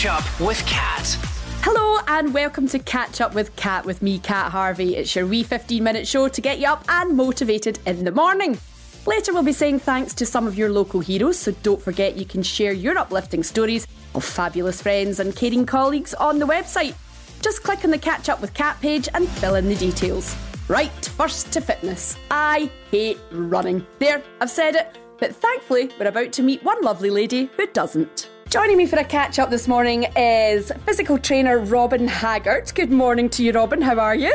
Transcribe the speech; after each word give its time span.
Catch 0.00 0.24
Up 0.24 0.40
with 0.40 0.64
Cat. 0.64 1.18
Hello 1.60 2.00
and 2.08 2.32
welcome 2.32 2.66
to 2.68 2.78
Catch 2.78 3.20
Up 3.20 3.34
with 3.34 3.54
Cat 3.56 3.84
with 3.84 4.00
me, 4.00 4.18
Cat 4.18 4.50
Harvey. 4.50 4.96
It's 4.96 5.14
your 5.14 5.26
wee 5.26 5.42
15 5.42 5.84
minute 5.84 6.08
show 6.08 6.26
to 6.26 6.40
get 6.40 6.58
you 6.58 6.68
up 6.68 6.82
and 6.88 7.14
motivated 7.14 7.78
in 7.84 8.02
the 8.06 8.10
morning. 8.10 8.58
Later, 9.06 9.34
we'll 9.34 9.42
be 9.42 9.52
saying 9.52 9.80
thanks 9.80 10.14
to 10.14 10.24
some 10.24 10.46
of 10.46 10.56
your 10.56 10.70
local 10.70 11.00
heroes, 11.00 11.38
so 11.38 11.52
don't 11.62 11.82
forget 11.82 12.16
you 12.16 12.24
can 12.24 12.42
share 12.42 12.72
your 12.72 12.96
uplifting 12.96 13.42
stories 13.42 13.86
of 14.14 14.24
fabulous 14.24 14.80
friends 14.80 15.20
and 15.20 15.36
caring 15.36 15.66
colleagues 15.66 16.14
on 16.14 16.38
the 16.38 16.46
website. 16.46 16.94
Just 17.42 17.62
click 17.62 17.84
on 17.84 17.90
the 17.90 17.98
Catch 17.98 18.30
Up 18.30 18.40
with 18.40 18.54
Cat 18.54 18.80
page 18.80 19.06
and 19.12 19.28
fill 19.28 19.56
in 19.56 19.68
the 19.68 19.76
details. 19.76 20.34
Right, 20.66 21.04
first 21.18 21.52
to 21.52 21.60
fitness. 21.60 22.16
I 22.30 22.70
hate 22.90 23.18
running. 23.32 23.86
There, 23.98 24.22
I've 24.40 24.48
said 24.48 24.76
it, 24.76 24.96
but 25.18 25.36
thankfully, 25.36 25.90
we're 26.00 26.08
about 26.08 26.32
to 26.32 26.42
meet 26.42 26.64
one 26.64 26.80
lovely 26.80 27.10
lady 27.10 27.50
who 27.58 27.66
doesn't. 27.66 28.30
Joining 28.50 28.78
me 28.78 28.86
for 28.86 28.96
a 28.96 29.04
catch 29.04 29.38
up 29.38 29.48
this 29.48 29.68
morning 29.68 30.08
is 30.16 30.72
physical 30.84 31.16
trainer 31.16 31.64
Robynn 31.64 32.08
Haggart. 32.08 32.74
Good 32.74 32.90
morning 32.90 33.28
to 33.28 33.44
you, 33.44 33.52
Robynn. 33.52 33.80
How 33.80 33.96
are 34.00 34.16
you? 34.16 34.34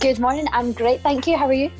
Good 0.00 0.18
morning. 0.18 0.48
I'm 0.52 0.72
great, 0.72 1.00
thank 1.00 1.28
you. 1.28 1.36
How 1.36 1.46
are 1.46 1.52
you? 1.52 1.70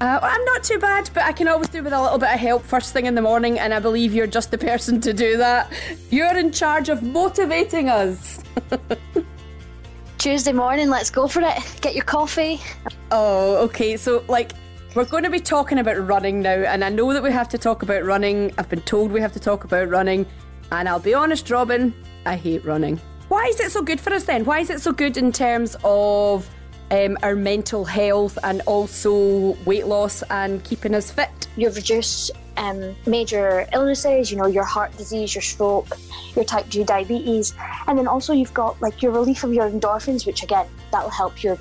Uh, 0.00 0.18
I'm 0.20 0.44
not 0.46 0.64
too 0.64 0.80
bad, 0.80 1.08
but 1.14 1.22
I 1.22 1.30
can 1.30 1.46
always 1.46 1.68
do 1.68 1.84
with 1.84 1.92
a 1.92 2.02
little 2.02 2.18
bit 2.18 2.34
of 2.34 2.40
help 2.40 2.64
first 2.64 2.92
thing 2.92 3.06
in 3.06 3.14
the 3.14 3.22
morning, 3.22 3.60
and 3.60 3.72
I 3.72 3.78
believe 3.78 4.12
you're 4.12 4.26
just 4.26 4.50
the 4.50 4.58
person 4.58 5.00
to 5.02 5.12
do 5.12 5.36
that. 5.36 5.72
You're 6.10 6.36
in 6.36 6.50
charge 6.50 6.88
of 6.88 7.04
motivating 7.04 7.88
us. 7.88 8.42
Tuesday 10.18 10.52
morning, 10.52 10.88
let's 10.90 11.08
go 11.08 11.28
for 11.28 11.40
it. 11.40 11.56
Get 11.82 11.94
your 11.94 12.04
coffee. 12.04 12.60
Oh, 13.12 13.58
okay. 13.58 13.96
So, 13.96 14.24
like, 14.26 14.54
we're 14.96 15.04
going 15.04 15.22
to 15.22 15.30
be 15.30 15.38
talking 15.38 15.78
about 15.78 16.04
running 16.04 16.40
now, 16.40 16.50
and 16.50 16.82
I 16.82 16.88
know 16.88 17.12
that 17.12 17.22
we 17.22 17.30
have 17.30 17.48
to 17.50 17.58
talk 17.58 17.84
about 17.84 18.04
running. 18.04 18.52
I've 18.58 18.68
been 18.68 18.80
told 18.80 19.12
we 19.12 19.20
have 19.20 19.32
to 19.34 19.40
talk 19.40 19.62
about 19.62 19.88
running, 19.88 20.26
and 20.72 20.88
I'll 20.88 21.00
be 21.00 21.14
honest, 21.14 21.46
Robynn, 21.46 21.92
I 22.26 22.36
hate 22.36 22.64
running. 22.64 23.00
Why 23.28 23.44
is 23.44 23.60
it 23.60 23.70
so 23.70 23.82
good 23.82 24.00
for 24.00 24.12
us 24.12 24.24
then? 24.24 24.44
Why 24.44 24.60
is 24.60 24.70
it 24.70 24.80
so 24.80 24.92
good 24.92 25.16
in 25.16 25.32
terms 25.32 25.76
of 25.84 26.48
um, 26.90 27.16
our 27.22 27.36
mental 27.36 27.84
health 27.84 28.38
and 28.42 28.60
also 28.62 29.56
weight 29.64 29.86
loss 29.86 30.22
and 30.30 30.62
keeping 30.64 30.94
us 30.94 31.10
fit? 31.10 31.30
You've 31.56 31.76
reduced 31.76 32.32
um, 32.56 32.94
major 33.06 33.66
illnesses, 33.72 34.30
you 34.30 34.36
know, 34.36 34.46
your 34.46 34.64
heart 34.64 34.96
disease, 34.96 35.34
your 35.34 35.42
stroke, 35.42 35.88
your 36.34 36.44
type 36.44 36.68
2 36.70 36.84
diabetes, 36.84 37.54
and 37.86 37.98
then 37.98 38.06
also 38.06 38.32
you've 38.32 38.54
got 38.54 38.80
like 38.82 39.02
your 39.02 39.12
relief 39.12 39.44
of 39.44 39.52
your 39.52 39.70
endorphins, 39.70 40.26
which 40.26 40.42
again, 40.42 40.66
that'll 40.90 41.10
help 41.10 41.42
your 41.42 41.58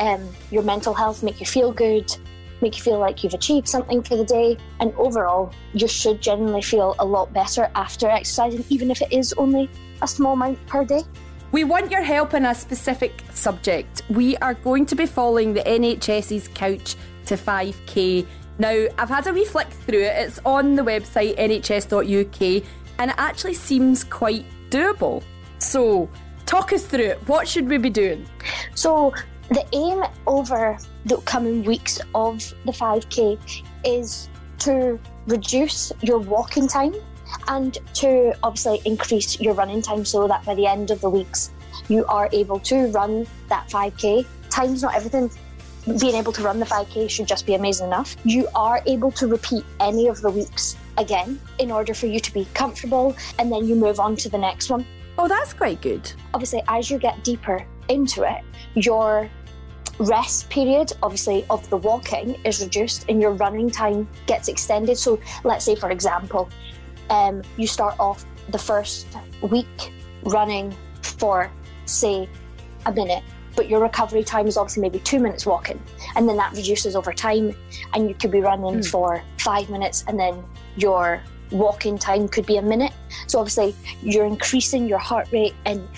um, 0.00 0.28
your 0.50 0.62
mental 0.62 0.94
health, 0.94 1.22
make 1.22 1.40
you 1.40 1.46
feel 1.46 1.72
good, 1.72 2.16
make 2.60 2.76
you 2.76 2.82
feel 2.82 2.98
like 2.98 3.22
you've 3.22 3.34
achieved 3.34 3.68
something 3.68 4.02
for 4.02 4.16
the 4.16 4.24
day, 4.24 4.56
and 4.80 4.94
overall, 4.94 5.52
you 5.74 5.88
should 5.88 6.20
generally 6.20 6.62
feel 6.62 6.94
a 6.98 7.04
lot 7.04 7.32
better 7.32 7.70
after 7.74 8.08
exercising, 8.08 8.64
even 8.68 8.90
if 8.90 9.02
it 9.02 9.12
is 9.12 9.32
only 9.34 9.70
a 10.02 10.08
small 10.08 10.34
amount 10.34 10.64
per 10.66 10.84
day. 10.84 11.02
We 11.50 11.64
want 11.64 11.90
your 11.90 12.02
help 12.02 12.34
in 12.34 12.44
a 12.44 12.54
specific 12.54 13.22
subject. 13.32 14.02
We 14.10 14.36
are 14.38 14.54
going 14.54 14.84
to 14.86 14.94
be 14.94 15.06
following 15.06 15.54
the 15.54 15.62
NHS's 15.62 16.48
Couch 16.48 16.94
to 17.26 17.36
5K. 17.36 18.26
Now, 18.58 18.86
I've 18.98 19.08
had 19.08 19.26
a 19.28 19.32
wee 19.32 19.44
flick 19.46 19.68
through 19.68 20.02
it. 20.02 20.26
It's 20.26 20.40
on 20.44 20.74
the 20.74 20.82
website 20.82 21.38
nhs.uk 21.38 22.64
and 22.98 23.10
it 23.10 23.16
actually 23.16 23.54
seems 23.54 24.04
quite 24.04 24.44
doable. 24.70 25.22
So, 25.58 26.10
talk 26.44 26.72
us 26.72 26.84
through 26.84 27.04
it. 27.04 27.28
What 27.28 27.48
should 27.48 27.68
we 27.68 27.78
be 27.78 27.90
doing? 27.90 28.26
So, 28.74 29.14
the 29.50 29.64
aim 29.72 30.04
over 30.26 30.78
the 31.06 31.16
coming 31.18 31.64
weeks 31.64 32.00
of 32.14 32.38
the 32.66 32.72
5K 32.72 33.38
is 33.84 34.28
to 34.60 34.98
reduce 35.26 35.92
your 36.02 36.18
walking 36.18 36.68
time 36.68 36.94
and 37.48 37.78
to 37.94 38.34
obviously 38.42 38.80
increase 38.84 39.40
your 39.40 39.54
running 39.54 39.82
time 39.82 40.04
so 40.04 40.26
that 40.28 40.44
by 40.44 40.54
the 40.54 40.66
end 40.66 40.90
of 40.90 41.00
the 41.00 41.08
weeks 41.08 41.50
you 41.88 42.04
are 42.06 42.28
able 42.32 42.58
to 42.60 42.88
run 42.88 43.26
that 43.48 43.68
5k. 43.68 44.26
Time's 44.50 44.82
not 44.82 44.94
everything. 44.94 45.30
Being 45.98 46.16
able 46.16 46.32
to 46.32 46.42
run 46.42 46.58
the 46.58 46.66
5k 46.66 47.08
should 47.08 47.26
just 47.26 47.46
be 47.46 47.54
amazing 47.54 47.86
enough. 47.86 48.16
You 48.24 48.48
are 48.54 48.82
able 48.86 49.10
to 49.12 49.26
repeat 49.26 49.64
any 49.80 50.08
of 50.08 50.20
the 50.20 50.30
weeks 50.30 50.76
again 50.98 51.40
in 51.58 51.70
order 51.70 51.94
for 51.94 52.06
you 52.06 52.20
to 52.20 52.32
be 52.32 52.46
comfortable 52.54 53.16
and 53.38 53.50
then 53.50 53.66
you 53.66 53.74
move 53.74 54.00
on 54.00 54.16
to 54.16 54.28
the 54.28 54.38
next 54.38 54.68
one. 54.68 54.84
Oh, 55.16 55.28
that's 55.28 55.52
quite 55.52 55.80
good. 55.80 56.12
Obviously, 56.34 56.62
as 56.68 56.90
you 56.90 56.98
get 56.98 57.24
deeper 57.24 57.66
into 57.88 58.22
it, 58.22 58.44
your 58.74 59.30
rest 59.98 60.48
period, 60.50 60.92
obviously, 61.02 61.44
of 61.50 61.68
the 61.70 61.76
walking 61.76 62.40
is 62.44 62.62
reduced 62.62 63.06
and 63.08 63.20
your 63.20 63.32
running 63.32 63.70
time 63.70 64.08
gets 64.26 64.48
extended. 64.48 64.96
So, 64.96 65.20
let's 65.44 65.64
say, 65.64 65.74
for 65.74 65.90
example, 65.90 66.48
um, 67.10 67.42
you 67.56 67.66
start 67.66 67.96
off 67.98 68.24
the 68.48 68.58
first 68.58 69.06
week 69.42 69.92
running 70.22 70.74
for, 71.02 71.50
say, 71.86 72.28
a 72.86 72.92
minute, 72.92 73.24
but 73.56 73.68
your 73.68 73.80
recovery 73.80 74.22
time 74.22 74.46
is 74.46 74.56
obviously 74.56 74.82
maybe 74.82 75.00
two 75.00 75.18
minutes 75.18 75.44
walking, 75.44 75.82
and 76.16 76.28
then 76.28 76.36
that 76.36 76.52
reduces 76.54 76.94
over 76.94 77.12
time, 77.12 77.54
and 77.94 78.08
you 78.08 78.14
could 78.14 78.30
be 78.30 78.40
running 78.40 78.76
mm. 78.76 78.90
for 78.90 79.22
five 79.38 79.68
minutes, 79.68 80.04
and 80.06 80.18
then 80.18 80.44
your 80.76 81.20
walking 81.50 81.98
time 81.98 82.28
could 82.28 82.46
be 82.46 82.56
a 82.58 82.62
minute. 82.62 82.92
So 83.26 83.38
obviously, 83.38 83.74
you're 84.02 84.26
increasing 84.26 84.86
your 84.86 84.98
heart 84.98 85.28
rate, 85.32 85.54
and 85.64 85.88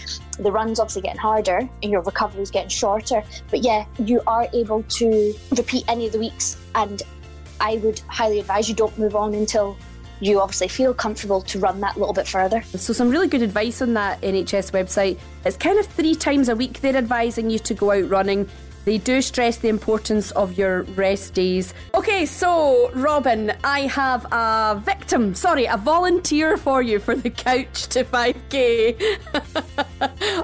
the 0.42 0.52
run's 0.52 0.80
obviously 0.80 1.02
getting 1.02 1.20
harder, 1.20 1.68
and 1.82 1.92
your 1.92 2.02
recovery's 2.02 2.50
getting 2.50 2.68
shorter. 2.68 3.22
But 3.50 3.62
yeah, 3.62 3.86
you 3.98 4.20
are 4.26 4.48
able 4.52 4.82
to 4.82 5.34
repeat 5.56 5.84
any 5.88 6.06
of 6.06 6.12
the 6.12 6.18
weeks, 6.18 6.56
and 6.74 7.02
I 7.60 7.76
would 7.76 8.00
highly 8.08 8.40
advise 8.40 8.68
you 8.68 8.74
don't 8.74 8.96
move 8.98 9.14
on 9.14 9.34
until 9.34 9.76
you 10.20 10.40
obviously 10.40 10.68
feel 10.68 10.92
comfortable 10.92 11.40
to 11.40 11.58
run 11.58 11.80
that 11.80 11.96
little 11.98 12.12
bit 12.12 12.28
further. 12.28 12.62
So, 12.62 12.92
some 12.92 13.08
really 13.08 13.28
good 13.28 13.42
advice 13.42 13.80
on 13.82 13.94
that 13.94 14.20
NHS 14.20 14.70
website. 14.70 15.18
It's 15.44 15.56
kind 15.56 15.78
of 15.78 15.86
three 15.86 16.14
times 16.14 16.48
a 16.48 16.56
week 16.56 16.80
they're 16.80 16.96
advising 16.96 17.50
you 17.50 17.58
to 17.60 17.74
go 17.74 17.90
out 17.92 18.08
running. 18.08 18.48
They 18.84 18.98
do 18.98 19.20
stress 19.22 19.58
the 19.58 19.68
importance 19.68 20.30
of 20.32 20.56
your 20.56 20.82
rest 20.82 21.34
days. 21.34 21.74
Okay, 21.94 22.26
so 22.26 22.90
Robynn, 22.94 23.56
I 23.62 23.80
have 23.82 24.26
a 24.32 24.80
victim, 24.84 25.34
sorry, 25.34 25.66
a 25.66 25.76
volunteer 25.76 26.56
for 26.56 26.82
you 26.82 26.98
for 26.98 27.14
the 27.14 27.30
couch 27.30 27.86
to 27.88 28.04
5k 28.04 29.18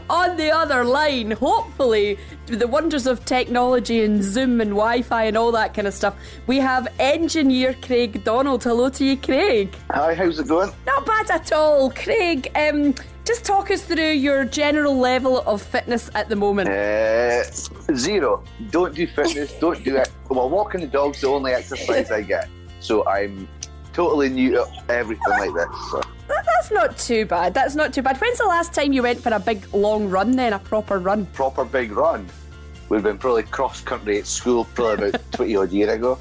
on 0.10 0.36
the 0.36 0.50
other 0.50 0.84
line. 0.84 1.30
Hopefully, 1.32 2.18
with 2.48 2.60
the 2.60 2.68
wonders 2.68 3.06
of 3.06 3.24
technology 3.24 4.04
and 4.04 4.22
Zoom 4.22 4.60
and 4.60 4.70
Wi 4.70 5.02
Fi 5.02 5.24
and 5.24 5.36
all 5.36 5.52
that 5.52 5.74
kind 5.74 5.88
of 5.88 5.94
stuff. 5.94 6.16
We 6.46 6.58
have 6.58 6.88
engineer 6.98 7.74
Craig 7.82 8.22
Donald. 8.24 8.62
Hello 8.62 8.88
to 8.90 9.04
you, 9.04 9.16
Craig. 9.16 9.74
Hi, 9.90 10.14
how's 10.14 10.38
it 10.38 10.48
going? 10.48 10.72
Not 10.86 11.06
bad 11.06 11.30
at 11.30 11.52
all. 11.52 11.90
Craig, 11.90 12.50
um, 12.54 12.94
just 13.26 13.44
talk 13.44 13.70
us 13.70 13.82
through 13.82 14.12
your 14.12 14.44
general 14.44 14.96
level 14.96 15.40
of 15.40 15.60
fitness 15.60 16.10
at 16.14 16.28
the 16.28 16.36
moment. 16.36 16.68
Uh, 16.68 17.42
zero. 17.94 18.44
Don't 18.70 18.94
do 18.94 19.06
fitness. 19.06 19.52
don't 19.60 19.82
do 19.84 19.96
it. 19.96 20.10
Well, 20.30 20.48
walking 20.48 20.80
the 20.80 20.86
dog's 20.86 21.20
the 21.20 21.28
only 21.28 21.52
exercise 21.52 22.10
I 22.10 22.22
get. 22.22 22.48
So 22.80 23.06
I'm 23.06 23.48
totally 23.92 24.28
new 24.28 24.52
to 24.52 24.66
everything 24.88 25.28
like 25.28 25.52
this. 25.52 25.90
So. 25.90 26.02
That's 26.28 26.70
not 26.70 26.98
too 26.98 27.26
bad. 27.26 27.52
That's 27.52 27.74
not 27.74 27.92
too 27.92 28.02
bad. 28.02 28.16
When's 28.18 28.38
the 28.38 28.46
last 28.46 28.72
time 28.72 28.92
you 28.92 29.02
went 29.02 29.20
for 29.20 29.32
a 29.32 29.40
big 29.40 29.66
long 29.74 30.08
run 30.08 30.30
then, 30.32 30.52
a 30.52 30.58
proper 30.58 30.98
run? 30.98 31.26
Proper 31.26 31.64
big 31.64 31.92
run? 31.92 32.26
We've 32.88 33.02
been 33.02 33.18
probably 33.18 33.42
cross 33.42 33.80
country 33.80 34.18
at 34.18 34.26
school 34.26 34.64
probably 34.74 35.08
about 35.08 35.20
20 35.32 35.56
odd 35.56 35.72
year 35.72 35.90
ago. 35.90 36.18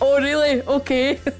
Oh, 0.00 0.18
really? 0.18 0.62
Okay. 0.62 1.18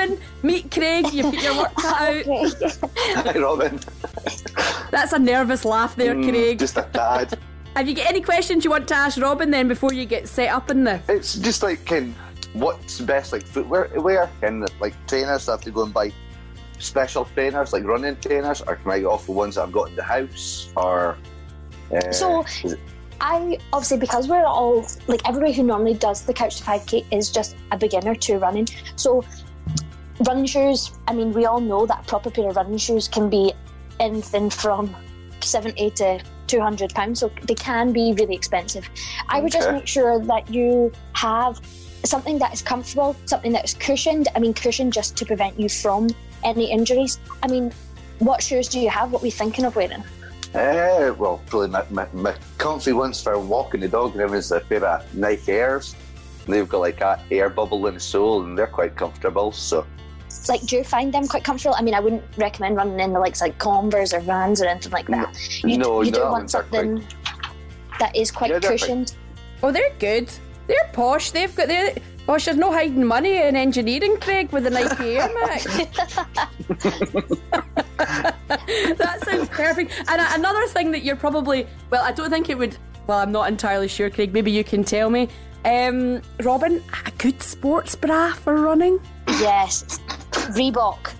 Robynn, 0.00 0.18
meet 0.42 0.70
Craig. 0.70 1.12
You've 1.12 1.32
got 1.32 1.42
your 1.42 1.56
work 1.56 1.74
cut 1.74 2.00
out. 2.00 2.24
Hi, 2.24 3.32
Robynn. 3.34 4.90
That's 4.90 5.12
a 5.12 5.18
nervous 5.18 5.64
laugh 5.64 5.96
there, 5.96 6.14
mm, 6.14 6.28
Craig. 6.28 6.58
Just 6.58 6.76
a 6.76 6.88
tad. 6.92 7.38
Have 7.76 7.88
you 7.88 7.94
got 7.94 8.06
any 8.06 8.20
questions 8.20 8.64
you 8.64 8.70
want 8.70 8.88
to 8.88 8.94
ask 8.94 9.18
Robynn 9.18 9.50
then 9.50 9.68
before 9.68 9.92
you 9.92 10.04
get 10.04 10.28
set 10.28 10.50
up 10.50 10.70
in 10.70 10.84
this? 10.84 11.08
It's 11.08 11.36
just 11.36 11.62
like, 11.62 11.84
can 11.84 12.14
what's 12.52 13.00
best 13.00 13.32
like 13.32 13.46
footwear 13.46 13.86
to 13.88 14.00
wear? 14.00 14.28
Can 14.40 14.66
like 14.80 14.94
trainers 15.06 15.46
have 15.46 15.60
to 15.62 15.70
go 15.70 15.84
and 15.84 15.94
buy 15.94 16.12
special 16.78 17.26
trainers, 17.26 17.72
like 17.72 17.84
running 17.84 18.16
trainers, 18.16 18.60
or 18.62 18.76
can 18.76 18.90
I 18.90 18.98
get 19.00 19.06
off 19.06 19.26
the 19.26 19.32
ones 19.32 19.54
that 19.54 19.62
I've 19.62 19.72
got 19.72 19.90
in 19.90 19.96
the 19.96 20.02
house? 20.02 20.72
Or 20.76 21.16
uh, 21.94 22.10
so. 22.10 22.44
I 23.22 23.58
obviously 23.74 23.98
because 23.98 24.28
we're 24.28 24.46
all 24.46 24.86
like 25.06 25.20
everybody 25.28 25.52
who 25.52 25.62
normally 25.62 25.92
does 25.92 26.24
the 26.24 26.32
couch 26.32 26.56
to 26.56 26.64
5k 26.64 27.04
is 27.12 27.30
just 27.30 27.54
a 27.70 27.76
beginner 27.76 28.14
to 28.14 28.38
running. 28.38 28.66
So 28.96 29.22
running 30.26 30.46
shoes, 30.46 30.92
I 31.08 31.14
mean, 31.14 31.32
we 31.32 31.46
all 31.46 31.60
know 31.60 31.86
that 31.86 32.00
a 32.00 32.04
proper 32.04 32.30
pair 32.30 32.48
of 32.48 32.56
running 32.56 32.76
shoes 32.76 33.08
can 33.08 33.30
be 33.30 33.52
anything 33.98 34.50
from 34.50 34.94
70 35.40 35.90
to 35.92 36.20
200 36.46 36.94
pounds, 36.94 37.20
so 37.20 37.30
they 37.42 37.54
can 37.54 37.92
be 37.92 38.12
really 38.12 38.34
expensive. 38.34 38.88
I 39.28 39.40
would 39.40 39.52
just 39.52 39.70
make 39.70 39.86
sure 39.86 40.18
that 40.18 40.50
you 40.50 40.92
have 41.14 41.60
something 42.04 42.38
that 42.38 42.52
is 42.52 42.62
comfortable, 42.62 43.16
something 43.26 43.52
that 43.52 43.64
is 43.64 43.74
cushioned. 43.74 44.28
I 44.34 44.40
mean, 44.40 44.54
cushioned 44.54 44.92
just 44.92 45.16
to 45.18 45.24
prevent 45.24 45.58
you 45.58 45.68
from 45.68 46.08
any 46.44 46.70
injuries. 46.70 47.18
I 47.42 47.48
mean, 47.48 47.72
what 48.18 48.42
shoes 48.42 48.68
do 48.68 48.80
you 48.80 48.90
have? 48.90 49.12
What 49.12 49.22
are 49.22 49.24
we 49.24 49.30
thinking 49.30 49.64
of 49.64 49.76
wearing? 49.76 50.04
Uh, 50.54 51.14
well, 51.16 51.40
probably 51.46 51.68
my, 51.68 51.84
my, 51.90 52.06
my 52.12 52.34
comfy 52.58 52.92
ones 52.92 53.22
for 53.22 53.38
walking 53.38 53.80
the 53.80 53.88
dog 53.88 54.16
and 54.16 54.34
is 54.34 54.50
a 54.50 54.60
pair 54.60 54.84
of 54.84 55.14
Nike 55.14 55.52
Airs. 55.52 55.94
They've 56.46 56.68
got 56.68 56.80
like 56.80 56.98
that 56.98 57.20
air 57.30 57.48
bubble 57.48 57.86
in 57.86 57.94
the 57.94 58.00
sole 58.00 58.42
and 58.42 58.58
they're 58.58 58.66
quite 58.66 58.96
comfortable. 58.96 59.52
So 59.52 59.86
like 60.48 60.60
do 60.62 60.76
you 60.76 60.84
find 60.84 61.12
them 61.12 61.26
quite 61.26 61.44
comfortable? 61.44 61.74
I 61.76 61.82
mean, 61.82 61.94
I 61.94 62.00
wouldn't 62.00 62.22
recommend 62.36 62.76
running 62.76 62.98
in 63.00 63.12
the 63.12 63.20
likes 63.20 63.40
like 63.40 63.58
Converse 63.58 64.12
or 64.12 64.20
Vans 64.20 64.60
or 64.62 64.66
anything 64.66 64.92
like 64.92 65.06
that. 65.08 65.36
You, 65.64 65.78
no, 65.78 66.02
you 66.02 66.10
no, 66.10 66.14
do 66.16 66.20
that 66.20 66.20
want 66.22 66.32
one's 66.32 66.52
not 66.54 66.68
quite- 66.70 66.80
something 66.80 67.06
that 67.98 68.16
is 68.16 68.30
quite 68.30 68.50
Yeah, 68.50 68.58
they're 68.58 68.70
fine. 68.70 68.78
cushioned. 68.78 69.14
Oh, 69.62 69.70
they're 69.72 69.92
good. 69.98 70.30
They're 70.66 70.90
posh. 70.92 71.30
They've 71.32 71.54
got 71.54 71.68
their. 71.68 71.94
Gosh, 72.26 72.44
there's 72.44 72.56
no 72.56 72.70
hiding 72.72 73.04
money 73.04 73.36
in 73.42 73.56
engineering, 73.56 74.16
Craig, 74.20 74.52
with 74.52 74.62
the 74.64 74.70
Nike 74.70 75.16
Air 75.18 75.28
Max. 75.34 75.64
that 77.98 79.18
sounds 79.24 79.48
perfect. 79.48 79.92
And 80.08 80.20
a- 80.20 80.34
another 80.34 80.66
thing 80.68 80.90
that 80.92 81.02
you're 81.02 81.16
probably 81.16 81.66
well, 81.90 82.02
I 82.04 82.12
don't 82.12 82.30
think 82.30 82.48
it 82.48 82.56
would. 82.58 82.76
Well, 83.06 83.18
I'm 83.18 83.32
not 83.32 83.48
entirely 83.48 83.88
sure, 83.88 84.10
Craig. 84.10 84.32
Maybe 84.32 84.50
you 84.50 84.62
can 84.64 84.84
tell 84.84 85.10
me. 85.10 85.28
Um, 85.64 86.20
Robynn, 86.38 86.82
a 87.06 87.10
good 87.12 87.42
sports 87.42 87.94
bra 87.94 88.32
for 88.32 88.54
running. 88.56 88.98
Yes, 89.28 90.00
Reebok. 90.54 91.12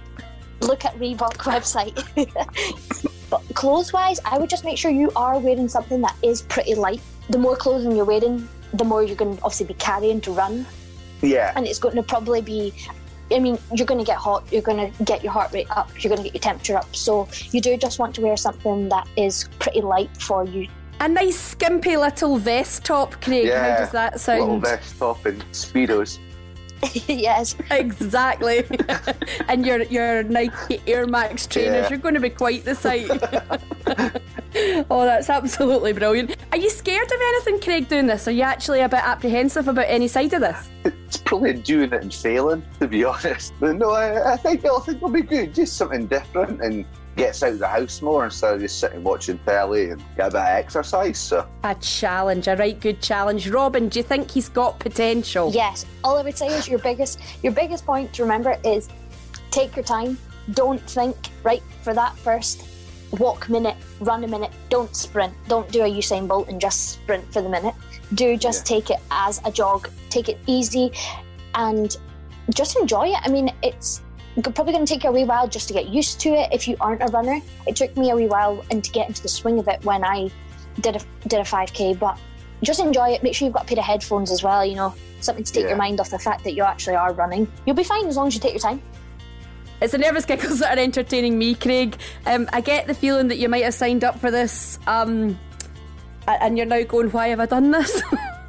Look 0.62 0.84
at 0.84 0.94
Reebok 0.96 1.34
website. 1.38 1.96
but 3.30 3.42
clothes 3.54 3.92
wise, 3.92 4.20
I 4.24 4.38
would 4.38 4.50
just 4.50 4.64
make 4.64 4.76
sure 4.78 4.90
you 4.90 5.10
are 5.16 5.38
wearing 5.38 5.68
something 5.68 6.00
that 6.02 6.14
is 6.22 6.42
pretty 6.42 6.74
light. 6.74 7.00
The 7.30 7.38
more 7.38 7.56
clothing 7.56 7.92
you're 7.96 8.04
wearing, 8.04 8.48
the 8.74 8.84
more 8.84 9.02
you're 9.02 9.16
going 9.16 9.36
to 9.36 9.42
obviously 9.42 9.66
be 9.66 9.74
carrying 9.74 10.20
to 10.22 10.32
run, 10.32 10.66
Yeah. 11.22 11.52
and 11.56 11.66
it's 11.66 11.78
going 11.78 11.96
to 11.96 12.02
probably 12.02 12.40
be. 12.42 12.74
I 13.32 13.38
mean, 13.38 13.58
you're 13.72 13.86
going 13.86 14.00
to 14.00 14.04
get 14.04 14.16
hot. 14.16 14.42
You're 14.50 14.60
going 14.62 14.92
to 14.92 15.04
get 15.04 15.22
your 15.22 15.32
heart 15.32 15.52
rate 15.52 15.68
up. 15.70 15.88
You're 16.02 16.08
going 16.10 16.18
to 16.18 16.24
get 16.24 16.34
your 16.34 16.40
temperature 16.40 16.76
up. 16.76 16.94
So 16.96 17.28
you 17.52 17.60
do 17.60 17.76
just 17.76 18.00
want 18.00 18.12
to 18.16 18.22
wear 18.22 18.36
something 18.36 18.88
that 18.88 19.06
is 19.16 19.48
pretty 19.60 19.82
light 19.82 20.10
for 20.20 20.44
you. 20.44 20.66
A 20.98 21.08
nice 21.08 21.38
skimpy 21.38 21.96
little 21.96 22.36
vest 22.38 22.84
top, 22.84 23.12
Craig. 23.22 23.46
Yeah. 23.46 23.72
How 23.74 23.78
does 23.78 23.92
that 23.92 24.12
Little 24.14 24.48
sound? 24.48 24.62
vest 24.62 24.98
top 24.98 25.24
and 25.26 25.40
speedos. 25.52 26.18
yes, 27.06 27.54
Exactly. 27.70 28.64
and 29.48 29.66
your 29.66 29.82
your 29.84 30.22
Nike 30.24 30.80
Air 30.86 31.06
Max 31.06 31.46
trainers, 31.46 31.74
Yeah. 31.84 31.88
you're 31.90 31.98
going 31.98 32.14
to 32.14 32.20
be 32.20 32.30
quite 32.30 32.64
the 32.64 32.74
sight. 32.74 33.08
oh, 34.90 35.04
that's 35.04 35.28
absolutely 35.30 35.92
brilliant. 35.92 36.36
Are 36.52 36.58
you 36.58 36.70
scared 36.70 37.06
of 37.06 37.20
anything, 37.20 37.60
Craig, 37.60 37.88
doing 37.88 38.06
this? 38.06 38.26
Are 38.28 38.32
you 38.32 38.42
actually 38.42 38.80
a 38.80 38.88
bit 38.88 39.00
apprehensive 39.04 39.68
about 39.68 39.86
any 39.88 40.08
side 40.08 40.32
of 40.32 40.40
this? 40.40 40.68
It's 40.84 41.18
probably 41.18 41.54
doing 41.54 41.92
it 41.92 42.02
and 42.02 42.14
failing, 42.14 42.64
to 42.80 42.86
be 42.88 43.04
honest. 43.04 43.52
But 43.60 43.76
no, 43.76 43.90
I, 43.90 44.32
I 44.32 44.36
think 44.36 44.64
I 44.64 44.78
think 44.80 44.96
it'll 44.98 45.10
be 45.10 45.22
good. 45.22 45.54
Just 45.54 45.76
something 45.76 46.06
different 46.06 46.62
and 46.62 46.84
gets 47.16 47.42
out 47.42 47.52
of 47.52 47.58
the 47.58 47.66
house 47.68 48.00
more 48.02 48.24
instead 48.24 48.54
of 48.54 48.60
just 48.60 48.78
sitting 48.78 49.02
watching 49.02 49.38
telly 49.44 49.90
and 49.90 50.00
get 50.16 50.28
a 50.28 50.30
bit 50.30 50.40
of 50.40 50.46
exercise. 50.46 51.18
So 51.18 51.46
A 51.64 51.74
challenge, 51.76 52.48
a 52.48 52.56
right 52.56 52.78
good 52.78 53.00
challenge. 53.02 53.46
Robynn, 53.50 53.90
do 53.90 53.98
you 53.98 54.02
think 54.02 54.30
he's 54.30 54.48
got 54.48 54.78
potential? 54.78 55.50
yes. 55.52 55.84
All 56.04 56.16
I 56.16 56.22
would 56.22 56.36
say 56.38 56.46
is 56.48 56.68
your 56.68 56.78
biggest 56.78 57.20
your 57.42 57.52
biggest 57.52 57.84
point 57.84 58.12
to 58.14 58.22
remember 58.22 58.56
is 58.64 58.88
take 59.50 59.76
your 59.76 59.84
time. 59.84 60.18
Don't 60.52 60.80
think 60.88 61.16
right 61.42 61.62
for 61.82 61.92
that 61.94 62.16
first 62.18 62.64
walk 63.18 63.48
minute, 63.48 63.76
run 64.00 64.22
a 64.24 64.28
minute. 64.28 64.52
Don't 64.68 64.94
sprint. 64.94 65.34
Don't 65.48 65.70
do 65.70 65.82
a 65.82 65.90
Usain 65.90 66.28
Bolt 66.28 66.48
and 66.48 66.60
just 66.60 66.90
sprint 66.90 67.32
for 67.32 67.42
the 67.42 67.48
minute. 67.48 67.74
Do 68.14 68.36
just 68.36 68.64
take 68.64 68.88
it 68.90 68.98
as 69.10 69.40
a 69.44 69.50
jog. 69.50 69.88
Take 70.10 70.28
it 70.28 70.38
easy, 70.46 70.92
and 71.54 71.96
just 72.54 72.76
enjoy 72.76 73.08
it. 73.08 73.18
I 73.22 73.28
mean, 73.28 73.52
it's 73.62 73.98
g- 73.98 74.04
probably 74.54 74.72
going 74.72 74.86
to 74.86 74.92
take 74.94 75.04
you 75.04 75.10
a 75.10 75.12
wee 75.12 75.24
while 75.24 75.48
just 75.48 75.68
to 75.68 75.74
get 75.74 75.88
used 75.88 76.20
to 76.20 76.30
it 76.30 76.50
if 76.52 76.66
you 76.68 76.76
aren't 76.80 77.02
a 77.02 77.06
runner. 77.06 77.40
It 77.66 77.76
took 77.76 77.96
me 77.96 78.10
a 78.10 78.16
wee 78.16 78.26
while 78.26 78.64
and 78.70 78.82
to 78.84 78.90
get 78.90 79.08
into 79.08 79.22
the 79.22 79.28
swing 79.28 79.58
of 79.58 79.68
it 79.68 79.84
when 79.84 80.04
I 80.04 80.30
did 80.80 80.96
a 80.96 81.00
did 81.28 81.40
a 81.40 81.44
5k, 81.44 81.98
but 81.98 82.18
just 82.62 82.80
enjoy 82.80 83.10
it. 83.10 83.22
Make 83.22 83.34
sure 83.34 83.46
you've 83.46 83.54
got 83.54 83.64
a 83.64 83.66
pair 83.66 83.78
of 83.78 83.84
headphones 83.84 84.30
as 84.30 84.42
well. 84.42 84.64
You 84.64 84.76
know, 84.76 84.94
something 85.20 85.44
to 85.44 85.52
take 85.52 85.64
Yeah. 85.64 85.70
your 85.70 85.78
mind 85.78 86.00
off 86.00 86.10
the 86.10 86.18
fact 86.18 86.44
that 86.44 86.52
you 86.54 86.62
actually 86.62 86.96
are 86.96 87.12
running. 87.12 87.48
You'll 87.66 87.76
be 87.76 87.84
fine 87.84 88.06
as 88.06 88.16
long 88.16 88.28
as 88.28 88.34
you 88.34 88.40
take 88.40 88.52
your 88.52 88.60
time. 88.60 88.80
It's 89.80 89.92
the 89.92 89.98
nervous 89.98 90.24
giggles 90.26 90.58
that 90.60 90.78
are 90.78 90.80
entertaining 90.80 91.38
me, 91.38 91.54
Craig. 91.54 91.96
Um, 92.26 92.48
I 92.52 92.60
get 92.60 92.86
the 92.86 92.94
feeling 92.94 93.28
that 93.28 93.38
you 93.38 93.48
might 93.48 93.64
have 93.64 93.74
signed 93.74 94.04
up 94.04 94.18
for 94.18 94.30
this, 94.30 94.78
um, 94.86 95.38
and 96.28 96.56
you're 96.56 96.66
now 96.66 96.82
going, 96.82 97.10
"Why 97.10 97.28
have 97.28 97.40
I 97.40 97.46
done 97.46 97.70
this?" 97.70 98.02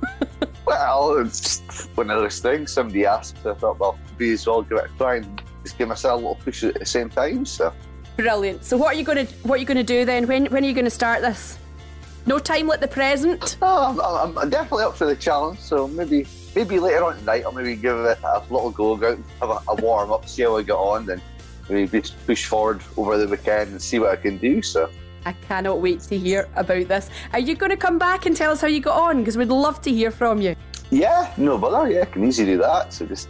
well, 0.66 1.18
it's 1.18 1.40
just 1.40 1.90
one 1.96 2.10
of 2.10 2.22
those 2.22 2.40
things. 2.40 2.72
Somebody 2.72 3.06
asked, 3.06 3.42
so 3.44 3.52
I 3.52 3.54
thought, 3.56 3.80
well, 3.80 3.98
be 4.18 4.32
as 4.34 4.46
well 4.46 4.62
give 4.62 4.78
it 4.78 4.92
a 4.94 4.98
try 4.98 5.16
and 5.18 5.42
just 5.64 5.78
give 5.78 5.88
myself 5.88 6.14
a 6.14 6.16
little 6.18 6.36
push 6.36 6.64
at 6.64 6.80
the 6.80 6.86
same 6.86 7.10
time. 7.10 7.46
So 7.46 7.74
Brilliant. 8.18 8.64
So, 8.64 8.78
what 8.78 8.96
are 8.96 8.98
you 8.98 9.04
going 9.04 9.26
to 9.26 9.34
what 9.48 9.56
are 9.56 9.58
you 9.58 9.66
going 9.66 9.78
to 9.78 9.84
do 9.84 10.06
then? 10.06 10.28
When 10.28 10.46
when 10.48 10.64
are 10.64 10.68
you 10.68 10.74
going 10.74 10.86
to 10.86 10.92
start 10.92 11.22
this? 11.22 11.58
No 12.28 12.38
time 12.38 12.68
like 12.68 12.80
the 12.80 12.88
present. 12.88 13.58
oh, 13.64 14.24
I'm, 14.24 14.38
I'm, 14.38 14.50
definitely 14.50 14.84
up 14.84 14.96
for 14.96 15.06
the 15.06 15.16
challenge. 15.16 15.60
So 15.60 15.88
maybe 15.88 16.28
maybe 16.56 16.80
later 16.80 17.04
on 17.04 17.18
tonight, 17.18 17.44
I'll 17.46 17.52
maybe 17.52 17.76
give 17.76 17.98
it 17.98 18.20
a 18.24 18.44
little 18.52 18.70
go, 18.70 18.96
go 18.96 19.08
out 19.08 19.16
and 19.16 19.26
have 19.40 19.50
a, 19.50 19.60
a 19.70 19.76
warm 19.76 20.12
up, 20.12 20.30
see 20.30 20.44
how 20.44 20.56
I 20.58 20.62
get 20.62 20.74
on, 20.74 21.08
then 21.08 21.20
maybe 21.68 22.00
just 22.00 22.24
push 22.28 22.46
forward 22.46 22.84
over 22.96 23.18
the 23.18 23.28
weekend 23.28 23.72
and 23.72 23.82
see 23.82 23.98
what 23.98 24.12
I 24.12 24.18
can 24.18 24.38
do. 24.38 24.62
So. 24.62 24.92
I 25.26 25.34
cannot 25.34 25.82
wait 25.82 26.02
to 26.02 26.18
hear 26.18 26.48
about 26.56 26.88
this. 26.88 27.10
Are 27.34 27.40
you 27.40 27.56
going 27.56 27.70
to 27.72 27.78
come 27.78 27.98
back 27.98 28.28
and 28.28 28.36
tell 28.36 28.52
us 28.52 28.62
how 28.62 28.68
you 28.68 28.82
got 28.82 29.00
on? 29.00 29.20
Because 29.20 29.38
we'd 29.38 29.50
love 29.50 29.82
to 29.82 29.92
hear 29.92 30.12
from 30.12 30.42
you. 30.42 30.56
Yeah, 30.92 31.34
no 31.38 31.58
bother. 31.58 31.92
Yeah, 31.92 32.02
I 32.02 32.06
can 32.06 32.24
easily 32.24 32.54
do 32.54 32.58
that. 32.60 32.94
So 32.94 33.06
just 33.06 33.30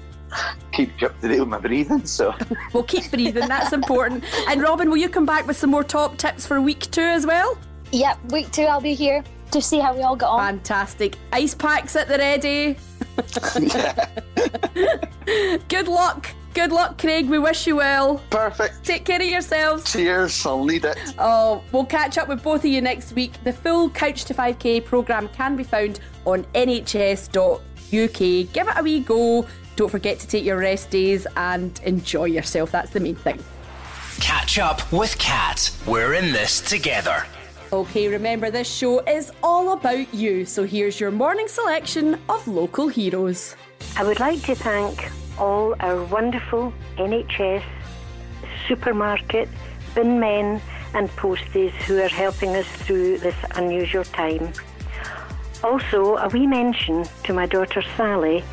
keep 0.72 1.00
you 1.02 1.08
up 1.08 1.20
to 1.22 1.28
date 1.28 1.40
with 1.40 1.50
my 1.50 1.60
breathing. 1.60 2.06
So 2.06 2.34
We'll 2.74 2.84
keep 2.84 3.10
breathing. 3.12 3.48
That's 3.48 3.74
important. 3.74 4.24
And 4.48 4.62
Robynn, 4.62 4.90
will 4.90 4.98
you 4.98 5.10
come 5.10 5.26
back 5.26 5.48
with 5.48 5.58
some 5.58 5.70
more 5.72 5.84
top 5.84 6.18
tips 6.18 6.46
for 6.46 6.62
week 6.62 6.90
two 6.92 7.02
as 7.02 7.26
well? 7.26 7.58
Yep, 7.92 8.32
week 8.32 8.52
two 8.52 8.64
I'll 8.64 8.82
be 8.82 8.94
here 8.94 9.24
to 9.52 9.62
see 9.62 9.80
how 9.80 9.94
we 9.94 10.02
all 10.02 10.16
got 10.16 10.30
on. 10.30 10.40
Fantastic. 10.58 11.18
Ice 11.34 11.54
packs 11.54 11.96
at 11.96 12.08
the 12.08 12.18
ready. 12.18 12.78
Good 15.68 15.88
luck. 15.88 16.28
Good 16.54 16.72
luck, 16.72 16.98
Craig. 16.98 17.30
We 17.30 17.40
wish 17.40 17.66
you 17.66 17.78
well. 17.78 18.22
perfect. 18.30 18.84
Take 18.84 19.06
care 19.06 19.22
of 19.22 19.28
yourselves. 19.28 19.92
Cheers. 19.92 20.46
I'll 20.46 20.66
need 20.66 20.84
it. 20.84 20.98
Oh, 21.18 21.64
we'll 21.72 21.86
catch 21.86 22.18
up 22.18 22.28
with 22.28 22.44
both 22.44 22.62
of 22.62 22.66
you 22.72 22.82
next 22.82 23.14
week. 23.14 23.42
The 23.44 23.54
full 23.54 23.90
Couch 23.90 24.26
to 24.26 24.34
5K 24.34 24.84
programme 24.84 25.30
can 25.30 25.56
be 25.56 25.64
found 25.64 26.02
on 26.26 26.44
nhs.uk. 26.54 27.60
Give 28.54 28.68
it 28.68 28.74
a 28.78 28.84
wee 28.84 29.00
go. 29.00 29.48
Don't 29.76 29.90
forget 29.90 30.20
to 30.20 30.28
take 30.28 30.44
your 30.44 30.58
rest 30.58 30.90
days 30.90 31.26
and 31.36 31.80
enjoy 31.84 32.26
yourself. 32.26 32.72
That's 32.72 32.92
the 32.92 33.00
main 33.00 33.16
thing. 33.16 33.40
Catch 34.20 34.60
up 34.60 34.92
with 34.92 35.18
Cat. 35.18 35.72
We're 35.88 36.14
in 36.14 36.32
this 36.32 36.62
together. 36.62 37.26
Okay, 37.74 38.10
remember 38.10 38.52
this 38.52 38.70
show 38.70 39.00
is 39.00 39.32
all 39.42 39.72
about 39.72 40.14
you. 40.14 40.46
So 40.46 40.64
here's 40.64 41.00
your 41.00 41.10
morning 41.10 41.48
selection 41.48 42.20
of 42.28 42.46
local 42.48 42.90
heroes. 42.90 43.56
I 43.96 44.04
would 44.04 44.20
like 44.20 44.42
to 44.44 44.56
thank 44.56 45.10
all 45.40 45.76
our 45.80 46.04
wonderful 46.04 46.74
NHS, 46.98 47.64
supermarket, 48.68 49.48
bin 49.96 50.20
men, 50.20 50.62
and 50.94 51.10
posties 51.12 51.72
who 51.84 52.02
are 52.02 52.10
helping 52.10 52.56
us 52.56 52.68
through 52.68 53.20
this 53.20 53.36
unusual 53.56 54.04
time. 54.04 54.52
Also, 55.64 56.18
a 56.18 56.28
wee 56.28 56.48
mention 56.48 57.06
to 57.24 57.34
my 57.34 57.46
daughter 57.46 57.84
Sally, 57.96 58.44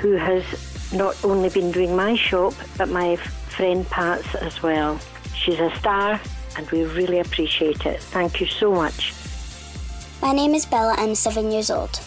who 0.00 0.12
has 0.12 0.44
not 0.92 1.22
only 1.24 1.48
been 1.48 1.72
doing 1.72 1.96
my 1.96 2.14
shop, 2.14 2.54
but 2.78 2.88
my 2.88 3.16
friend 3.16 3.88
Pat's 3.88 4.34
as 4.36 4.62
well. 4.62 4.98
She's 5.34 5.58
a 5.58 5.74
star, 5.76 6.20
and 6.56 6.70
we 6.70 6.84
really 6.84 7.20
appreciate 7.20 7.86
it. 7.86 8.00
Thank 8.00 8.40
you 8.40 8.46
so 8.46 8.72
much. 8.72 9.14
My 10.22 10.32
name 10.32 10.54
is 10.54 10.66
Bella. 10.66 10.94
I'm 10.98 11.14
seven 11.14 11.50
years 11.50 11.70
old. 11.70 12.00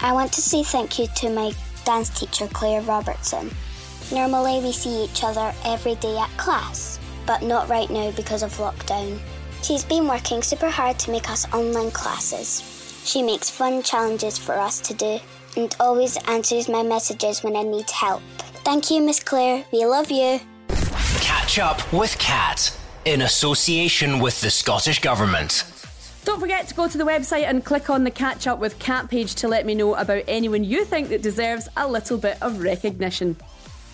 I 0.00 0.12
want 0.12 0.32
to 0.32 0.40
say 0.40 0.62
thank 0.62 0.98
you 0.98 1.06
to 1.16 1.30
my 1.30 1.52
dance 1.84 2.08
teacher, 2.10 2.48
Claire 2.48 2.82
Robertson. 2.82 3.50
Normally, 4.12 4.60
we 4.60 4.72
see 4.72 5.04
each 5.04 5.24
other 5.24 5.52
every 5.64 5.94
day 5.96 6.16
at 6.18 6.30
class, 6.36 6.98
but 7.26 7.42
not 7.42 7.68
right 7.68 7.90
now 7.90 8.10
because 8.12 8.42
of 8.42 8.52
lockdown. 8.58 9.18
She's 9.62 9.84
been 9.84 10.08
working 10.08 10.42
super 10.42 10.68
hard 10.68 10.98
to 11.00 11.10
make 11.10 11.30
us 11.30 11.52
online 11.52 11.92
classes. 11.92 12.62
She 13.04 13.22
makes 13.22 13.48
fun 13.48 13.82
challenges 13.82 14.38
for 14.38 14.54
us 14.54 14.80
to 14.80 14.94
do 14.94 15.18
and 15.56 15.74
always 15.80 16.16
answers 16.28 16.68
my 16.68 16.82
messages 16.82 17.42
when 17.42 17.56
I 17.56 17.62
need 17.62 17.90
help. 17.90 18.22
Thank 18.64 18.90
you, 18.90 19.02
Miss 19.02 19.20
Claire. 19.22 19.64
We 19.72 19.84
love 19.84 20.10
you. 20.10 20.40
Catch 21.20 21.58
up 21.58 21.92
with 21.92 22.18
Cat 22.18 22.76
in 23.04 23.22
association 23.22 24.20
with 24.20 24.40
the 24.40 24.50
Scottish 24.50 25.00
Government. 25.00 25.64
Don't 26.24 26.38
forget 26.38 26.68
to 26.68 26.74
go 26.74 26.86
to 26.86 26.96
the 26.96 27.04
website 27.04 27.48
and 27.48 27.64
click 27.64 27.90
on 27.90 28.04
the 28.04 28.10
Catch 28.10 28.46
Up 28.46 28.60
with 28.60 28.78
Cat 28.78 29.10
page 29.10 29.34
to 29.36 29.48
let 29.48 29.66
me 29.66 29.74
know 29.74 29.96
about 29.96 30.22
anyone 30.28 30.62
you 30.62 30.84
think 30.84 31.08
that 31.08 31.20
deserves 31.20 31.68
a 31.76 31.88
little 31.88 32.16
bit 32.16 32.40
of 32.40 32.62
recognition. 32.62 33.36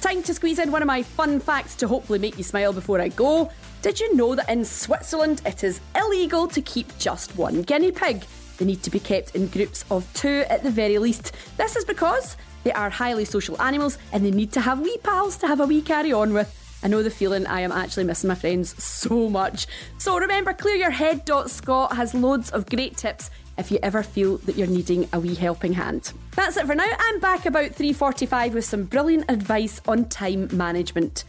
Time 0.02 0.22
to 0.22 0.34
squeeze 0.34 0.58
in 0.58 0.70
one 0.70 0.82
of 0.82 0.86
my 0.86 1.02
fun 1.02 1.40
facts 1.40 1.74
to 1.76 1.88
hopefully 1.88 2.18
make 2.18 2.36
you 2.36 2.44
smile 2.44 2.72
before 2.72 3.00
I 3.00 3.08
go. 3.08 3.50
Did 3.80 3.98
you 3.98 4.14
know 4.14 4.34
that 4.34 4.48
in 4.48 4.64
Switzerland 4.64 5.40
it 5.46 5.64
is 5.64 5.80
illegal 5.96 6.46
to 6.48 6.60
keep 6.60 6.96
just 6.98 7.36
one 7.36 7.62
guinea 7.62 7.92
pig? 7.92 8.24
They 8.58 8.66
need 8.66 8.82
to 8.82 8.90
be 8.90 9.00
kept 9.00 9.34
in 9.34 9.46
groups 9.46 9.84
of 9.90 10.06
two 10.14 10.44
at 10.48 10.62
the 10.62 10.70
very 10.70 10.98
least. 10.98 11.32
This 11.56 11.76
is 11.76 11.84
because 11.84 12.36
they 12.64 12.72
are 12.72 12.90
highly 12.90 13.24
social 13.24 13.60
animals 13.62 13.98
and 14.12 14.24
they 14.24 14.30
need 14.30 14.52
to 14.52 14.60
have 14.60 14.80
wee 14.80 14.98
pals 15.02 15.36
to 15.38 15.46
have 15.46 15.60
a 15.60 15.66
wee 15.66 15.80
carry 15.80 16.12
on 16.12 16.34
with. 16.34 16.54
I 16.82 16.88
know 16.88 17.02
the 17.02 17.10
feeling 17.10 17.46
I 17.46 17.60
am 17.60 17.72
actually 17.72 18.04
missing 18.04 18.28
my 18.28 18.34
friends 18.34 18.80
so 18.82 19.28
much. 19.28 19.66
So 19.98 20.18
remember, 20.18 20.52
clearyourhead.scot 20.52 21.96
has 21.96 22.14
loads 22.14 22.50
of 22.50 22.66
great 22.66 22.96
tips 22.96 23.30
if 23.56 23.72
you 23.72 23.78
ever 23.82 24.02
feel 24.02 24.38
that 24.38 24.56
you're 24.56 24.68
needing 24.68 25.08
a 25.12 25.18
wee 25.18 25.34
helping 25.34 25.72
hand. 25.72 26.12
That's 26.36 26.56
it 26.56 26.66
for 26.66 26.76
now. 26.76 26.88
I'm 26.98 27.18
back 27.18 27.46
about 27.46 27.72
3:45 27.72 28.54
with 28.54 28.64
some 28.64 28.84
brilliant 28.84 29.24
advice 29.28 29.80
on 29.88 30.08
time 30.08 30.48
management. 30.52 31.24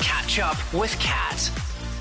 Catch 0.00 0.38
Up 0.38 0.74
with 0.74 0.98
Cat. 0.98 1.50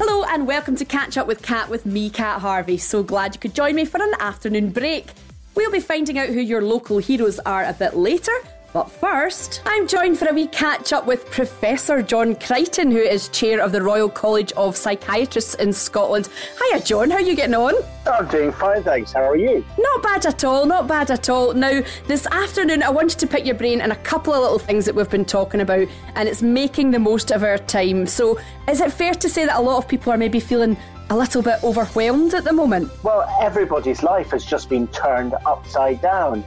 Hello 0.04 0.24
and 0.24 0.48
welcome 0.48 0.76
to 0.78 0.84
Catch 0.84 1.16
Up 1.16 1.28
with 1.28 1.44
Cat 1.44 1.70
with 1.70 1.86
me, 1.86 2.10
Cat 2.10 2.42
Harvey. 2.42 2.80
So 2.80 3.04
glad 3.04 3.36
you 3.36 3.40
could 3.40 3.54
join 3.54 3.76
me 3.76 3.86
for 3.86 4.02
an 4.02 4.16
afternoon 4.20 4.72
break. 4.72 5.06
We'll 5.54 5.72
be 5.72 5.80
finding 5.80 6.18
out 6.18 6.30
who 6.30 6.40
your 6.40 6.64
local 6.64 6.98
heroes 6.98 7.38
are 7.38 7.64
a 7.64 7.74
bit 7.74 7.96
later. 7.96 8.32
But 8.74 8.90
first, 8.90 9.62
I'm 9.66 9.86
joined 9.86 10.18
for 10.18 10.30
a 10.30 10.34
wee 10.34 10.48
catch 10.48 10.94
up 10.94 11.06
with 11.06 11.30
Professor 11.30 12.02
John 12.02 12.36
Crichton, 12.36 12.90
who 12.90 13.00
is 13.00 13.28
chair 13.28 13.60
of 13.60 13.74
the 13.74 13.82
Royal 13.82 14.08
College 14.08 14.54
of 14.54 14.78
Psychiatrists 14.78 15.56
in 15.56 15.74
Scotland. 15.74 16.30
Hiya, 16.58 16.82
John. 16.84 17.10
How 17.10 17.18
are 17.18 17.22
you 17.22 17.36
getting 17.36 17.56
on? 17.56 17.74
I'm 18.08 18.28
doing 18.30 18.54
fine, 18.54 18.82
thanks. 18.82 19.12
How 19.12 19.24
are 19.24 19.36
you? 19.36 19.66
Not 19.78 20.04
bad 20.04 20.26
at 20.26 20.46
all. 20.46 20.66
Not 20.66 20.88
bad 20.88 21.12
at 21.12 21.30
all. 21.30 21.54
Now, 21.54 21.82
this 22.08 22.26
afternoon, 22.28 22.82
I 22.82 22.90
wanted 22.90 23.20
to 23.20 23.28
pick 23.28 23.46
your 23.46 23.56
brain 23.56 23.82
on 23.82 23.92
a 23.92 23.96
couple 23.98 24.34
of 24.34 24.42
little 24.42 24.60
things 24.60 24.86
that 24.86 24.96
we've 24.96 25.10
been 25.10 25.26
talking 25.26 25.60
about, 25.60 25.90
and 26.16 26.30
it's 26.30 26.42
making 26.42 26.92
the 26.92 27.00
most 27.00 27.32
of 27.32 27.44
our 27.44 27.58
time. 27.58 28.08
So, 28.08 28.40
is 28.70 28.80
it 28.80 28.94
fair 28.94 29.14
to 29.16 29.28
say 29.28 29.46
that 29.46 29.60
a 29.60 29.62
lot 29.62 29.80
of 29.80 29.88
people 29.90 30.14
are 30.14 30.18
maybe 30.18 30.40
feeling 30.40 30.78
a 31.10 31.18
little 31.18 31.42
bit 31.42 31.62
overwhelmed 31.62 32.34
at 32.36 32.46
the 32.46 32.54
moment? 32.54 32.90
Well, 33.04 33.28
everybody's 33.42 34.02
life 34.02 34.32
has 34.32 34.46
just 34.46 34.70
been 34.70 34.88
turned 34.88 35.34
upside 35.46 36.02
down 36.02 36.46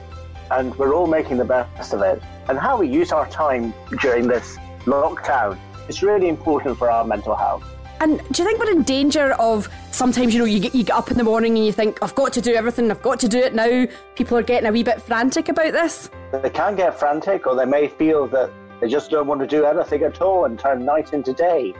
and 0.51 0.75
we're 0.75 0.93
all 0.93 1.07
making 1.07 1.37
the 1.37 1.45
best 1.45 1.93
of 1.93 2.01
it. 2.01 2.21
And 2.47 2.57
how 2.57 2.77
we 2.77 2.87
use 2.87 3.11
our 3.11 3.27
time 3.29 3.73
during 4.01 4.27
this 4.27 4.57
lockdown 4.85 5.57
is 5.87 6.03
really 6.03 6.27
important 6.27 6.77
for 6.77 6.89
our 6.89 7.03
mental 7.03 7.35
health. 7.35 7.63
And 8.01 8.19
do 8.31 8.43
you 8.43 8.49
think 8.49 8.59
we're 8.59 8.71
in 8.71 8.83
danger 8.83 9.33
of 9.33 9.69
sometimes, 9.91 10.33
you 10.33 10.39
know, 10.39 10.45
you 10.45 10.59
get, 10.59 10.75
you 10.75 10.83
get 10.83 10.95
up 10.95 11.11
in 11.11 11.17
the 11.17 11.23
morning 11.23 11.55
and 11.57 11.65
you 11.65 11.71
think, 11.71 12.03
I've 12.03 12.15
got 12.15 12.33
to 12.33 12.41
do 12.41 12.53
everything, 12.53 12.91
I've 12.91 13.01
got 13.01 13.19
to 13.21 13.29
do 13.29 13.39
it 13.39 13.55
now. 13.55 13.87
People 14.15 14.37
are 14.37 14.43
getting 14.43 14.67
a 14.67 14.71
wee 14.71 14.83
bit 14.83 15.01
frantic 15.01 15.49
about 15.49 15.71
this? 15.71 16.09
They 16.31 16.49
can 16.49 16.75
get 16.75 16.99
frantic 16.99 17.47
or 17.47 17.55
they 17.55 17.65
may 17.65 17.87
feel 17.87 18.27
that 18.27 18.51
they 18.81 18.89
just 18.89 19.09
don't 19.09 19.27
want 19.27 19.39
to 19.41 19.47
do 19.47 19.65
anything 19.65 20.03
at 20.03 20.21
all 20.21 20.45
and 20.45 20.59
turn 20.59 20.83
night 20.83 21.13
into 21.13 21.33
day. 21.33 21.73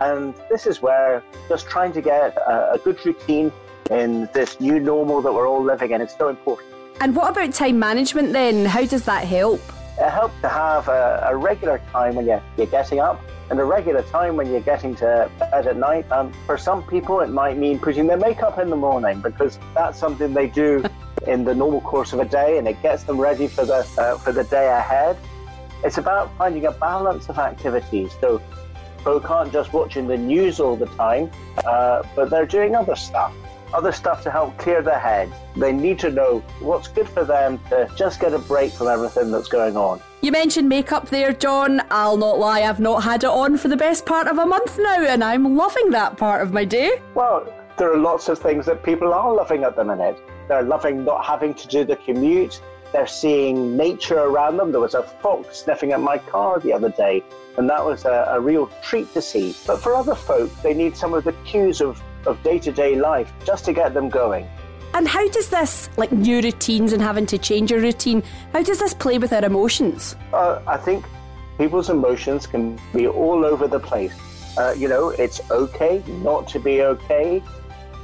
And 0.00 0.34
this 0.48 0.66
is 0.66 0.80
where 0.80 1.22
just 1.48 1.68
trying 1.68 1.92
to 1.94 2.00
get 2.02 2.36
a, 2.36 2.74
a 2.74 2.78
good 2.78 3.04
routine 3.04 3.50
in 3.90 4.28
this 4.32 4.60
new 4.60 4.78
normal 4.78 5.20
that 5.22 5.32
we're 5.32 5.48
all 5.48 5.62
living 5.62 5.90
in 5.90 6.00
is 6.00 6.14
so 6.16 6.28
important. 6.28 6.75
And 7.00 7.14
what 7.14 7.30
about 7.30 7.52
time 7.52 7.78
management 7.78 8.32
then? 8.32 8.64
How 8.64 8.84
does 8.84 9.04
that 9.04 9.24
help? 9.24 9.60
It 9.98 10.10
helps 10.10 10.40
to 10.40 10.48
have 10.48 10.88
a, 10.88 11.26
a 11.28 11.36
regular 11.36 11.80
time 11.92 12.14
when 12.14 12.26
you're, 12.26 12.42
you're 12.56 12.66
getting 12.66 13.00
up 13.00 13.22
and 13.50 13.60
a 13.60 13.64
regular 13.64 14.02
time 14.02 14.36
when 14.36 14.50
you're 14.50 14.60
getting 14.60 14.94
to 14.96 15.30
bed 15.38 15.66
at 15.66 15.76
night. 15.76 16.10
Um, 16.10 16.32
for 16.46 16.56
some 16.56 16.82
people, 16.82 17.20
it 17.20 17.28
might 17.28 17.58
mean 17.58 17.78
putting 17.78 18.06
their 18.06 18.16
makeup 18.16 18.58
in 18.58 18.70
the 18.70 18.76
morning 18.76 19.20
because 19.20 19.58
that's 19.74 19.98
something 19.98 20.32
they 20.32 20.48
do 20.48 20.84
in 21.26 21.44
the 21.44 21.54
normal 21.54 21.82
course 21.82 22.12
of 22.12 22.20
a 22.20 22.24
day 22.24 22.58
and 22.58 22.66
it 22.66 22.80
gets 22.82 23.04
them 23.04 23.20
ready 23.20 23.46
for 23.46 23.64
the, 23.64 23.86
uh, 23.98 24.16
for 24.18 24.32
the 24.32 24.44
day 24.44 24.68
ahead. 24.68 25.18
It's 25.84 25.98
about 25.98 26.36
finding 26.38 26.64
a 26.64 26.72
balance 26.72 27.28
of 27.28 27.38
activities. 27.38 28.10
So 28.20 28.40
folk 29.04 29.30
aren't 29.30 29.52
just 29.52 29.72
watching 29.72 30.06
the 30.08 30.16
news 30.16 30.60
all 30.60 30.76
the 30.76 30.86
time, 30.86 31.30
uh, 31.58 32.02
but 32.14 32.30
they're 32.30 32.46
doing 32.46 32.74
other 32.74 32.96
stuff 32.96 33.34
other 33.74 33.92
stuff 33.92 34.22
to 34.22 34.30
help 34.30 34.56
clear 34.58 34.82
their 34.82 34.98
head. 34.98 35.32
They 35.56 35.72
need 35.72 35.98
to 36.00 36.10
know 36.10 36.40
what's 36.60 36.88
good 36.88 37.08
for 37.08 37.24
them 37.24 37.58
to 37.70 37.90
just 37.96 38.20
get 38.20 38.32
a 38.34 38.38
break 38.38 38.72
from 38.72 38.88
everything 38.88 39.30
that's 39.30 39.48
going 39.48 39.76
on. 39.76 40.00
You 40.22 40.32
mentioned 40.32 40.68
makeup 40.68 41.08
there, 41.08 41.32
John. 41.32 41.82
I'll 41.90 42.16
not 42.16 42.38
lie, 42.38 42.62
I've 42.62 42.80
not 42.80 43.02
had 43.02 43.24
it 43.24 43.30
on 43.30 43.56
for 43.58 43.68
the 43.68 43.76
best 43.76 44.06
part 44.06 44.26
of 44.26 44.38
a 44.38 44.46
month 44.46 44.78
now, 44.78 45.04
and 45.04 45.22
I'm 45.22 45.56
loving 45.56 45.90
that 45.90 46.16
part 46.16 46.42
of 46.42 46.52
my 46.52 46.64
day. 46.64 47.00
Well, 47.14 47.52
there 47.76 47.92
are 47.92 47.98
lots 47.98 48.28
of 48.28 48.38
things 48.38 48.66
that 48.66 48.82
people 48.82 49.12
are 49.12 49.34
loving 49.34 49.64
at 49.64 49.76
the 49.76 49.84
minute. 49.84 50.18
They're 50.48 50.62
loving 50.62 51.04
not 51.04 51.24
having 51.24 51.54
to 51.54 51.68
do 51.68 51.84
the 51.84 51.96
commute. 51.96 52.60
They're 52.92 53.06
seeing 53.06 53.76
nature 53.76 54.18
around 54.18 54.56
them. 54.56 54.72
There 54.72 54.80
was 54.80 54.94
a 54.94 55.02
fox 55.02 55.58
sniffing 55.58 55.92
at 55.92 56.00
my 56.00 56.18
car 56.18 56.60
the 56.60 56.72
other 56.72 56.88
day, 56.88 57.22
and 57.58 57.68
that 57.68 57.84
was 57.84 58.04
a, 58.04 58.28
a 58.30 58.40
real 58.40 58.70
treat 58.82 59.12
to 59.12 59.20
see. 59.20 59.54
But 59.66 59.82
for 59.82 59.94
other 59.94 60.14
folk, 60.14 60.50
they 60.62 60.72
need 60.72 60.96
some 60.96 61.12
of 61.12 61.24
the 61.24 61.32
cues 61.44 61.80
of 61.80 62.02
of 62.26 62.42
day 62.42 62.58
to 62.58 62.72
day 62.72 62.96
life 62.96 63.32
just 63.44 63.64
to 63.66 63.72
get 63.72 63.94
them 63.94 64.08
going. 64.08 64.46
And 64.94 65.06
how 65.06 65.28
does 65.28 65.50
this, 65.50 65.90
like 65.96 66.10
new 66.12 66.40
routines 66.40 66.92
and 66.92 67.02
having 67.02 67.26
to 67.26 67.38
change 67.38 67.70
your 67.70 67.80
routine, 67.80 68.22
how 68.52 68.62
does 68.62 68.78
this 68.78 68.94
play 68.94 69.18
with 69.18 69.32
our 69.32 69.44
emotions? 69.44 70.16
Uh, 70.32 70.60
I 70.66 70.78
think 70.78 71.04
people's 71.58 71.90
emotions 71.90 72.46
can 72.46 72.78
be 72.94 73.06
all 73.06 73.44
over 73.44 73.68
the 73.68 73.80
place. 73.80 74.14
Uh, 74.56 74.74
you 74.76 74.88
know, 74.88 75.10
it's 75.10 75.40
okay 75.50 76.02
not 76.06 76.48
to 76.48 76.58
be 76.58 76.82
okay, 76.82 77.42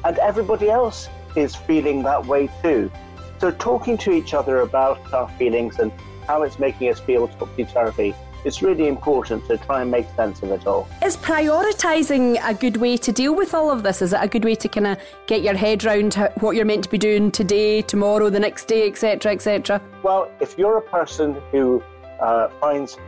and 0.05 0.19
everybody 0.19 0.69
else 0.69 1.09
is 1.35 1.55
feeling 1.55 2.03
that 2.03 2.27
way 2.27 2.51
too. 2.63 2.91
So, 3.39 3.51
talking 3.51 3.97
to 3.99 4.13
each 4.13 4.35
other 4.35 4.61
about 4.61 5.15
our 5.15 5.29
feelings 5.31 5.79
and 5.79 5.91
how 6.27 6.43
it's 6.43 6.59
making 6.59 6.91
us 6.91 7.01
feel 7.01 7.27
topsy 7.29 7.65
turvy 7.65 8.15
it's 8.45 8.63
really 8.63 8.89
important 8.89 9.47
to 9.47 9.57
try 9.57 9.83
and 9.83 9.91
make 9.91 10.09
sense 10.17 10.43
of 10.43 10.51
it 10.51 10.67
all. 10.67 10.89
Is 11.03 11.17
prioritising 11.17 12.39
a 12.47 12.55
good 12.55 12.77
way 12.77 12.97
to 12.97 13.13
deal 13.13 13.35
with 13.35 13.55
all 13.55 13.71
of 13.71 13.83
this? 13.83 14.03
Is 14.03 14.13
it 14.13 14.21
a 14.21 14.29
good 14.29 14.45
way 14.45 14.55
to 14.57 14.69
kind 14.69 14.87
of 14.87 14.99
get 15.27 15.43
your 15.43 15.55
head 15.55 15.85
around 15.85 16.15
what 16.41 16.57
you're 16.57 16.65
meant 16.65 16.85
to 16.85 16.91
be 16.91 16.99
doing 16.99 17.31
today, 17.31 17.83
tomorrow, 17.83 18.31
the 18.31 18.41
next 18.41 18.67
day, 18.67 18.89
etc., 18.89 19.33
etc.? 19.33 19.81
Well, 20.03 20.31
if 20.41 20.59
you're 20.59 20.79
a 20.79 20.83
person 20.83 21.41
who 21.51 21.83
uh, 22.21 22.49
finds 22.61 22.99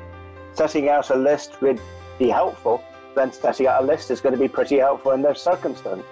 setting 0.55 0.89
out 0.89 1.11
a 1.11 1.17
list 1.17 1.57
really 1.61 1.81
helpful, 2.31 2.85
then 3.15 3.33
setting 3.33 3.67
out 3.67 3.83
a 3.83 3.87
list 3.87 4.11
is 4.11 4.21
going 4.21 4.35
to 4.35 4.41
be 4.41 4.49
pretty 4.49 4.79
helpful 4.79 5.13
in 5.13 5.23
their 5.23 5.35
circumstance. 5.35 6.05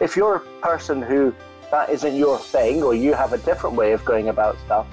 If 0.00 0.16
you're 0.16 0.36
a 0.36 0.60
person 0.60 1.02
who 1.02 1.34
that 1.70 1.90
isn't 1.90 2.14
your 2.14 2.38
thing, 2.38 2.82
or 2.82 2.94
you 2.94 3.14
have 3.14 3.32
a 3.32 3.38
different 3.38 3.74
way 3.74 3.92
of 3.92 4.04
going 4.04 4.28
about 4.28 4.56
stuff, 4.64 4.86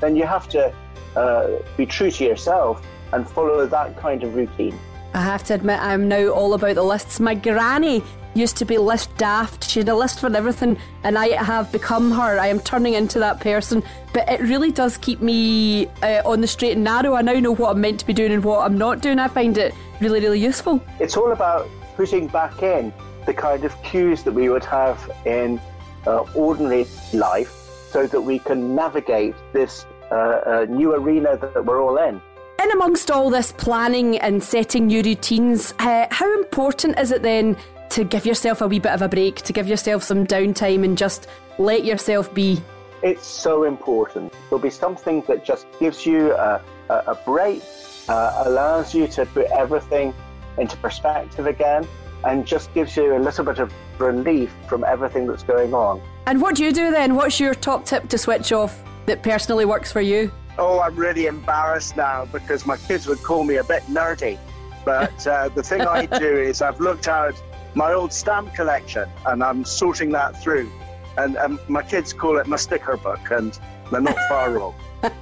then 0.00 0.14
you 0.14 0.24
have 0.24 0.48
to 0.50 0.72
uh, 1.16 1.48
be 1.76 1.84
true 1.84 2.10
to 2.10 2.24
yourself 2.24 2.84
and 3.12 3.28
follow 3.28 3.66
that 3.66 3.96
kind 3.96 4.22
of 4.22 4.34
routine. 4.34 4.78
I 5.14 5.22
have 5.22 5.42
to 5.44 5.54
admit, 5.54 5.80
I'm 5.80 6.06
now 6.06 6.28
all 6.28 6.54
about 6.54 6.74
the 6.74 6.82
lists. 6.82 7.18
My 7.18 7.34
granny 7.34 8.02
used 8.34 8.56
to 8.58 8.64
be 8.64 8.78
list 8.78 9.14
daft. 9.16 9.68
She 9.68 9.80
had 9.80 9.88
a 9.88 9.94
list 9.94 10.20
for 10.20 10.34
everything, 10.34 10.76
and 11.02 11.18
I 11.18 11.28
have 11.42 11.72
become 11.72 12.10
her. 12.12 12.38
I 12.38 12.46
am 12.48 12.60
turning 12.60 12.94
into 12.94 13.18
that 13.18 13.40
person. 13.40 13.82
But 14.12 14.28
it 14.28 14.40
really 14.40 14.70
does 14.70 14.96
keep 14.98 15.20
me 15.20 15.86
uh, 16.02 16.22
on 16.24 16.40
the 16.40 16.46
straight 16.46 16.72
and 16.72 16.84
narrow. 16.84 17.14
I 17.14 17.22
now 17.22 17.34
know 17.34 17.52
what 17.52 17.70
I'm 17.70 17.80
meant 17.80 18.00
to 18.00 18.06
be 18.06 18.12
doing 18.12 18.32
and 18.32 18.44
what 18.44 18.64
I'm 18.64 18.78
not 18.78 19.00
doing. 19.00 19.18
I 19.18 19.28
find 19.28 19.56
it 19.58 19.74
really, 20.00 20.20
really 20.20 20.40
useful. 20.40 20.80
It's 21.00 21.16
all 21.16 21.32
about 21.32 21.68
putting 21.96 22.28
back 22.28 22.62
in 22.62 22.92
the 23.26 23.34
kind 23.34 23.64
of 23.64 23.82
cues 23.82 24.22
that 24.22 24.32
we 24.32 24.48
would 24.48 24.64
have 24.64 25.10
in 25.26 25.60
uh, 26.06 26.20
ordinary 26.34 26.86
life 27.12 27.52
so 27.90 28.06
that 28.06 28.20
we 28.20 28.38
can 28.38 28.74
navigate 28.74 29.34
this 29.52 29.84
uh, 30.10 30.14
uh 30.14 30.66
new 30.68 30.94
arena 30.94 31.36
that 31.36 31.64
we're 31.64 31.82
all 31.82 31.98
in. 31.98 32.20
In 32.60 32.72
amongst 32.72 33.12
all 33.12 33.30
this 33.30 33.52
planning 33.52 34.18
and 34.18 34.42
setting 34.42 34.88
new 34.88 35.00
routines, 35.00 35.74
uh, 35.78 36.08
how 36.10 36.36
important 36.40 36.98
is 36.98 37.12
it 37.12 37.22
then 37.22 37.56
to 37.90 38.02
give 38.02 38.26
yourself 38.26 38.60
a 38.62 38.66
wee 38.66 38.80
bit 38.80 38.90
of 38.90 39.00
a 39.00 39.08
break, 39.08 39.36
to 39.42 39.52
give 39.52 39.68
yourself 39.68 40.02
some 40.02 40.26
downtime 40.26 40.84
and 40.84 40.98
just 40.98 41.28
let 41.58 41.84
yourself 41.84 42.34
be? 42.34 42.60
It's 43.00 43.24
so 43.24 43.62
important. 43.62 44.32
There'll 44.50 44.58
be 44.58 44.70
something 44.70 45.22
that 45.28 45.44
just 45.44 45.68
gives 45.78 46.04
you 46.04 46.32
a, 46.32 46.60
a, 46.88 46.94
a 47.06 47.14
break, 47.24 47.62
uh, 48.08 48.42
allows 48.44 48.92
you 48.92 49.06
to 49.06 49.24
put 49.26 49.46
everything 49.52 50.12
into 50.58 50.76
perspective 50.78 51.46
again, 51.46 51.86
and 52.24 52.44
just 52.44 52.74
gives 52.74 52.96
you 52.96 53.16
a 53.16 53.20
little 53.20 53.44
bit 53.44 53.60
of 53.60 53.72
relief 54.00 54.52
from 54.68 54.82
everything 54.82 55.28
that's 55.28 55.44
going 55.44 55.74
on. 55.74 56.02
And 56.26 56.42
what 56.42 56.56
do 56.56 56.64
you 56.64 56.72
do 56.72 56.90
then? 56.90 57.14
What's 57.14 57.38
your 57.38 57.54
top 57.54 57.84
tip 57.84 58.08
to 58.08 58.18
switch 58.18 58.50
off 58.50 58.82
that 59.06 59.22
personally 59.22 59.64
works 59.64 59.92
for 59.92 60.00
you? 60.00 60.32
Oh, 60.58 60.80
I'm 60.80 60.96
really 60.96 61.26
embarrassed 61.26 61.96
now 61.96 62.26
because 62.26 62.66
my 62.66 62.76
kids 62.76 63.06
would 63.06 63.22
call 63.22 63.44
me 63.44 63.56
a 63.56 63.64
bit 63.64 63.84
nerdy. 63.84 64.38
But 64.84 65.26
uh, 65.26 65.48
the 65.54 65.62
thing 65.62 65.82
I 65.82 66.06
do 66.06 66.36
is 66.36 66.60
I've 66.60 66.80
looked 66.80 67.08
out 67.08 67.40
my 67.74 67.92
old 67.92 68.12
stamp 68.12 68.54
collection 68.54 69.08
and 69.26 69.42
I'm 69.42 69.64
sorting 69.64 70.10
that 70.10 70.42
through. 70.42 70.70
And 71.16 71.36
um, 71.38 71.58
my 71.68 71.82
kids 71.82 72.12
call 72.12 72.38
it 72.38 72.46
my 72.46 72.56
sticker 72.56 72.96
book, 72.96 73.18
and 73.30 73.58
they're 73.90 74.00
not 74.00 74.16
far 74.28 74.52
wrong. 74.52 74.74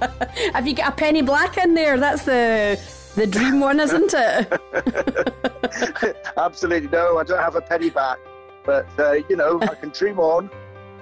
Have 0.53 0.67
you 0.67 0.75
got 0.75 0.93
a 0.93 0.95
penny 0.95 1.23
black 1.23 1.57
in 1.57 1.73
there? 1.73 1.99
That's 1.99 2.23
the 2.23 2.79
the 3.15 3.25
dream 3.25 3.59
one, 3.59 3.79
isn't 3.79 4.13
it? 4.13 6.15
Absolutely 6.37 6.89
no. 6.89 7.17
I 7.17 7.23
don't 7.23 7.39
have 7.39 7.55
a 7.55 7.61
penny 7.61 7.89
back, 7.89 8.19
but 8.63 8.87
uh, 8.99 9.13
you 9.27 9.35
know 9.35 9.59
I 9.59 9.73
can 9.73 9.89
dream 9.89 10.19
on. 10.19 10.51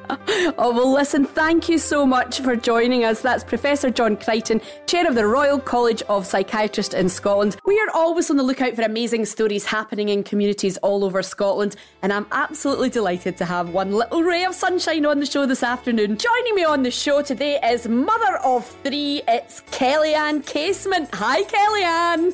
oh, 0.58 0.72
well, 0.74 0.92
listen, 0.92 1.26
thank 1.26 1.70
you 1.70 1.78
so 1.78 2.06
much 2.06 2.40
for 2.40 2.56
joining 2.56 3.04
us. 3.04 3.22
That's 3.22 3.44
Professor 3.44 3.90
John 3.90 4.18
Crichton, 4.18 4.62
Chair 4.88 5.08
of 5.08 5.16
the 5.16 5.26
Royal 5.26 5.60
College 5.60 6.02
of 6.04 6.26
Psychiatrists 6.26 6.94
in 6.94 7.10
Scotland. 7.10 7.58
We 7.66 7.80
are 7.80 7.90
always 7.94 8.30
on 8.30 8.38
the 8.38 8.44
lookout 8.44 8.76
for 8.76 8.84
amazing 8.84 9.26
stories 9.26 9.66
happening 9.66 10.10
in 10.10 10.24
communities 10.24 10.78
all 10.78 11.04
over 11.04 11.24
Scotland, 11.24 11.76
and 12.02 12.14
I'm 12.14 12.28
absolutely 12.32 12.90
delighted 12.90 13.38
to 13.38 13.46
have 13.46 13.70
one 13.70 13.92
little 13.92 14.24
ray 14.24 14.46
of 14.46 14.54
sunshine 14.54 15.06
on 15.06 15.20
the 15.20 15.26
show 15.26 15.46
this 15.46 15.64
afternoon. 15.64 16.18
Joining 16.18 16.56
me 16.56 16.64
on 16.64 16.84
the 16.84 16.92
show 16.92 17.22
today 17.22 17.60
is 17.64 17.88
mother 17.88 18.38
of 18.38 18.66
three, 18.84 19.22
it's 19.28 19.62
Kellyanne 19.72 20.46
Casement. 20.46 21.10
Hi, 21.14 21.44
Kellyanne. 21.44 22.34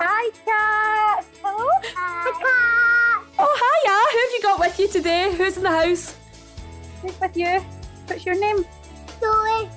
Hi, 0.00 0.30
Cat. 0.44 1.26
Hello. 1.42 1.68
Hi. 1.96 2.72
Oh, 3.38 3.44
hiya. 3.84 3.92
Who 4.12 4.18
have 4.18 4.32
you 4.32 4.42
got 4.42 4.60
with 4.60 4.80
you 4.80 4.88
today? 4.88 5.34
Who's 5.36 5.58
in 5.58 5.62
the 5.62 5.70
house? 5.70 6.16
Who's 7.06 7.20
with 7.20 7.36
you? 7.36 7.60
What's 8.06 8.26
your 8.26 8.34
name? 8.34 8.64
Zoe. 9.20 9.70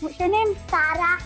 What's 0.00 0.20
your 0.20 0.28
name? 0.28 0.54
Sarah. 0.68 1.18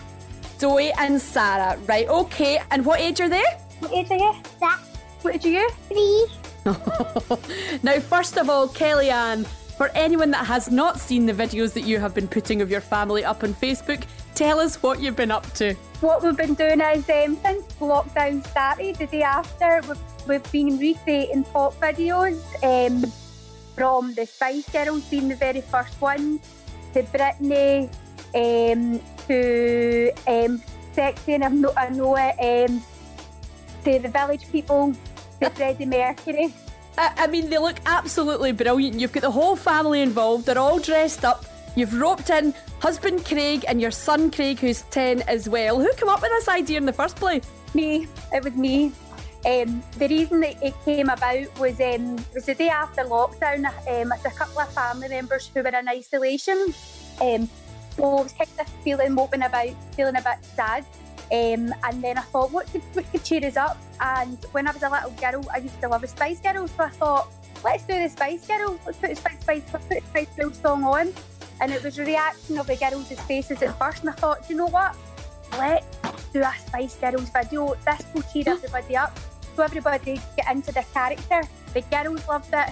Zoe 0.57 0.93
and 0.97 1.21
Sarah. 1.21 1.77
Right, 1.85 2.07
okay. 2.07 2.61
And 2.71 2.85
what 2.85 3.01
age 3.01 3.19
are 3.19 3.27
they? 3.27 3.43
What 3.79 3.91
age 3.91 4.09
are 4.11 4.17
you? 4.17 4.33
Six. 4.57 4.73
What 5.21 5.41
did 5.41 5.43
you? 5.43 5.69
Three. 5.89 6.27
now, 7.83 7.99
first 7.99 8.37
of 8.37 8.49
all, 8.49 8.69
Kellyanne, 8.69 9.45
for 9.75 9.89
anyone 9.95 10.31
that 10.31 10.45
has 10.45 10.71
not 10.71 10.97
seen 10.97 11.25
the 11.25 11.33
videos 11.33 11.73
that 11.73 11.81
you 11.81 11.99
have 11.99 12.15
been 12.15 12.29
putting 12.29 12.61
of 12.61 12.71
your 12.71 12.79
family 12.79 13.25
up 13.25 13.43
on 13.43 13.53
Facebook, 13.53 14.05
tell 14.35 14.61
us 14.61 14.81
what 14.81 15.01
you've 15.01 15.17
been 15.17 15.31
up 15.31 15.51
to. 15.55 15.73
What 15.99 16.23
we've 16.23 16.37
been 16.37 16.53
doing 16.53 16.79
is 16.79 17.09
um, 17.09 17.37
since 17.43 17.65
lockdown 17.81 18.47
started, 18.47 18.95
the 18.95 19.07
day 19.07 19.23
after, 19.23 19.81
we've, 19.89 19.99
we've 20.25 20.51
been 20.53 20.79
recreating 20.79 21.43
pop 21.43 21.77
videos 21.81 22.39
um, 22.63 23.11
from 23.75 24.13
the 24.13 24.25
Spice 24.25 24.67
Girls 24.69 25.03
being 25.09 25.27
the 25.27 25.35
very 25.35 25.61
first 25.61 25.99
one 26.01 26.39
to 26.93 27.03
Britney 27.03 27.89
um, 28.35 28.99
to 29.27 30.11
um, 30.27 30.61
Sexy 30.93 31.33
and 31.33 31.43
I 31.43 31.47
know, 31.49 31.73
I 31.75 31.89
know 31.89 32.15
it, 32.17 32.69
um, 32.69 32.83
to 33.83 33.99
the 33.99 34.09
Village 34.09 34.51
People 34.51 34.93
to 35.41 35.49
Freddie 35.49 35.85
Mercury. 35.85 36.53
I, 36.97 37.13
I 37.17 37.27
mean, 37.27 37.49
they 37.49 37.57
look 37.57 37.77
absolutely 37.85 38.51
brilliant. 38.51 38.99
You've 38.99 39.11
got 39.11 39.21
the 39.21 39.31
whole 39.31 39.55
family 39.55 40.01
involved, 40.01 40.45
they're 40.45 40.57
all 40.57 40.79
dressed 40.79 41.25
up. 41.25 41.45
You've 41.75 41.99
roped 41.99 42.29
in 42.29 42.53
husband 42.79 43.25
Craig 43.25 43.65
and 43.67 43.81
your 43.81 43.89
son 43.89 44.29
Craig, 44.29 44.59
who's 44.59 44.83
10 44.91 45.23
as 45.23 45.49
well. 45.49 45.79
Who 45.79 45.91
came 45.93 46.09
up 46.09 46.21
with 46.21 46.29
this 46.29 46.47
idea 46.47 46.77
in 46.77 46.85
the 46.85 46.93
first 46.93 47.15
place? 47.15 47.49
Me, 47.73 48.07
it 48.31 48.43
was 48.43 48.53
me. 48.53 48.91
Um, 49.45 49.83
the 49.97 50.07
reason 50.07 50.39
that 50.41 50.63
it 50.63 50.73
came 50.85 51.09
about 51.09 51.59
was 51.59 51.79
um, 51.81 52.17
it 52.17 52.33
was 52.33 52.45
the 52.45 52.55
day 52.55 52.69
after 52.69 53.03
lockdown. 53.03 53.65
Um, 53.87 54.11
a 54.11 54.31
couple 54.31 54.59
of 54.59 54.73
family 54.73 55.09
members 55.09 55.51
who 55.53 55.61
were 55.61 55.69
in 55.69 55.87
isolation. 55.89 56.73
Um, 57.21 57.49
so 57.95 58.03
I 58.03 58.21
was 58.23 58.33
kind 58.33 58.49
of 58.59 58.67
feeling 58.83 59.13
moping 59.13 59.43
about, 59.43 59.73
feeling 59.95 60.15
a 60.15 60.21
bit 60.21 60.45
sad. 60.55 60.85
Um, 61.31 61.73
and 61.83 62.01
then 62.01 62.17
I 62.17 62.21
thought, 62.21 62.51
what 62.51 62.71
could, 62.71 62.81
what 62.93 63.09
could 63.11 63.23
cheer 63.23 63.45
us 63.45 63.57
up? 63.57 63.77
And 63.99 64.37
when 64.51 64.67
I 64.67 64.71
was 64.71 64.83
a 64.83 64.89
little 64.89 65.11
girl, 65.11 65.45
I 65.53 65.57
used 65.57 65.79
to 65.81 65.89
love 65.89 66.03
a 66.03 66.07
Spice 66.07 66.39
Girls. 66.39 66.71
So 66.71 66.83
I 66.83 66.89
thought, 66.89 67.33
let's 67.63 67.83
do 67.83 67.99
the 67.99 68.09
Spice 68.09 68.47
Girls. 68.47 68.79
Let's 68.85 68.97
put 68.97 69.11
a 69.11 69.15
Spice, 69.15 69.41
Spice, 69.41 69.63
let's 69.73 69.85
put 69.87 69.97
a 69.97 70.05
Spice 70.07 70.35
Girls 70.37 70.57
song 70.57 70.83
on. 70.83 71.13
And 71.59 71.71
it 71.71 71.83
was 71.83 71.99
a 71.99 72.05
reaction 72.05 72.57
of 72.57 72.67
the 72.67 72.75
girls' 72.75 73.11
faces 73.21 73.61
at 73.61 73.77
first. 73.77 74.01
And 74.01 74.09
I 74.09 74.13
thought, 74.13 74.49
you 74.49 74.55
know 74.55 74.67
what? 74.67 74.95
Let's 75.53 75.85
do 76.33 76.41
a 76.41 76.53
Spice 76.65 76.95
Girls 76.95 77.29
video. 77.29 77.75
This 77.85 78.05
will 78.13 78.23
cheer 78.23 78.45
everybody 78.47 78.95
up. 78.95 79.17
So 79.55 79.63
everybody 79.63 80.19
get 80.35 80.51
into 80.51 80.71
the 80.71 80.83
character. 80.93 81.43
The 81.73 81.81
girls 81.81 82.27
loved 82.27 82.53
it. 82.53 82.69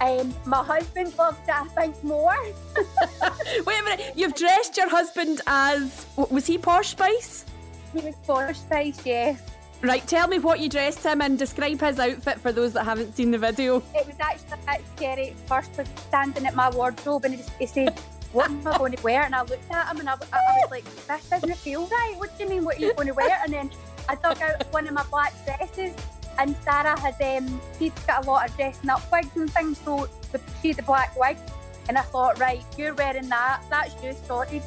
Um, 0.00 0.34
my 0.44 0.62
husband 0.62 1.16
loved 1.18 1.48
it, 1.48 1.54
I 1.54 1.64
think, 1.68 2.02
more. 2.04 2.36
Wait 3.66 3.80
a 3.80 3.84
minute, 3.84 4.12
you've 4.14 4.34
dressed 4.34 4.76
your 4.76 4.88
husband 4.88 5.40
as. 5.46 6.06
Was 6.16 6.46
he 6.46 6.58
Posh 6.58 6.90
Spice? 6.90 7.46
He 7.94 8.00
was 8.00 8.14
Posh 8.26 8.58
Spice, 8.58 9.04
yeah. 9.06 9.36
Right, 9.82 10.06
tell 10.06 10.26
me 10.26 10.38
what 10.38 10.60
you 10.60 10.68
dressed 10.68 11.04
him 11.04 11.20
and 11.20 11.38
describe 11.38 11.80
his 11.80 11.98
outfit 11.98 12.40
for 12.40 12.50
those 12.50 12.72
that 12.72 12.84
haven't 12.84 13.14
seen 13.14 13.30
the 13.30 13.38
video. 13.38 13.82
It 13.94 14.06
was 14.06 14.16
actually 14.20 14.52
a 14.52 14.78
bit 14.78 14.86
scary 14.96 15.30
at 15.30 15.48
first, 15.48 15.76
was 15.76 15.88
standing 16.08 16.46
at 16.46 16.54
my 16.54 16.70
wardrobe 16.70 17.24
and 17.24 17.34
he, 17.34 17.42
he 17.58 17.66
said, 17.66 17.98
What 18.32 18.50
am 18.50 18.66
I 18.66 18.78
going 18.78 18.92
to 18.92 19.02
wear? 19.02 19.22
And 19.22 19.34
I 19.34 19.42
looked 19.42 19.70
at 19.70 19.90
him 19.90 20.00
and 20.00 20.08
I, 20.08 20.14
I, 20.14 20.16
I 20.32 20.60
was 20.62 20.70
like, 20.70 20.84
This 20.84 21.28
doesn't 21.28 21.56
feel 21.56 21.86
right. 21.86 22.14
What 22.16 22.36
do 22.36 22.44
you 22.44 22.50
mean, 22.50 22.64
what 22.64 22.78
are 22.78 22.80
you 22.80 22.94
going 22.94 23.08
to 23.08 23.14
wear? 23.14 23.38
And 23.44 23.52
then 23.52 23.70
I 24.08 24.14
dug 24.16 24.40
out 24.40 24.72
one 24.72 24.86
of 24.86 24.94
my 24.94 25.04
black 25.10 25.32
dresses 25.44 25.94
and 26.38 26.54
Sarah 26.64 26.98
had 26.98 27.20
um, 27.22 27.60
she'd 27.78 27.92
got 28.06 28.24
a 28.26 28.30
lot 28.30 28.48
of 28.48 28.56
dressing 28.56 28.90
up 28.90 29.10
wigs 29.10 29.34
and 29.36 29.50
things, 29.50 29.78
so 29.78 30.08
she 30.60 30.68
had 30.68 30.76
the 30.76 30.82
black 30.82 31.16
wig, 31.18 31.36
and 31.88 31.96
I 31.96 32.02
thought, 32.02 32.38
right, 32.38 32.62
you're 32.76 32.94
wearing 32.94 33.28
that, 33.28 33.62
that's 33.70 33.94
you 34.02 34.14
sorted. 34.26 34.62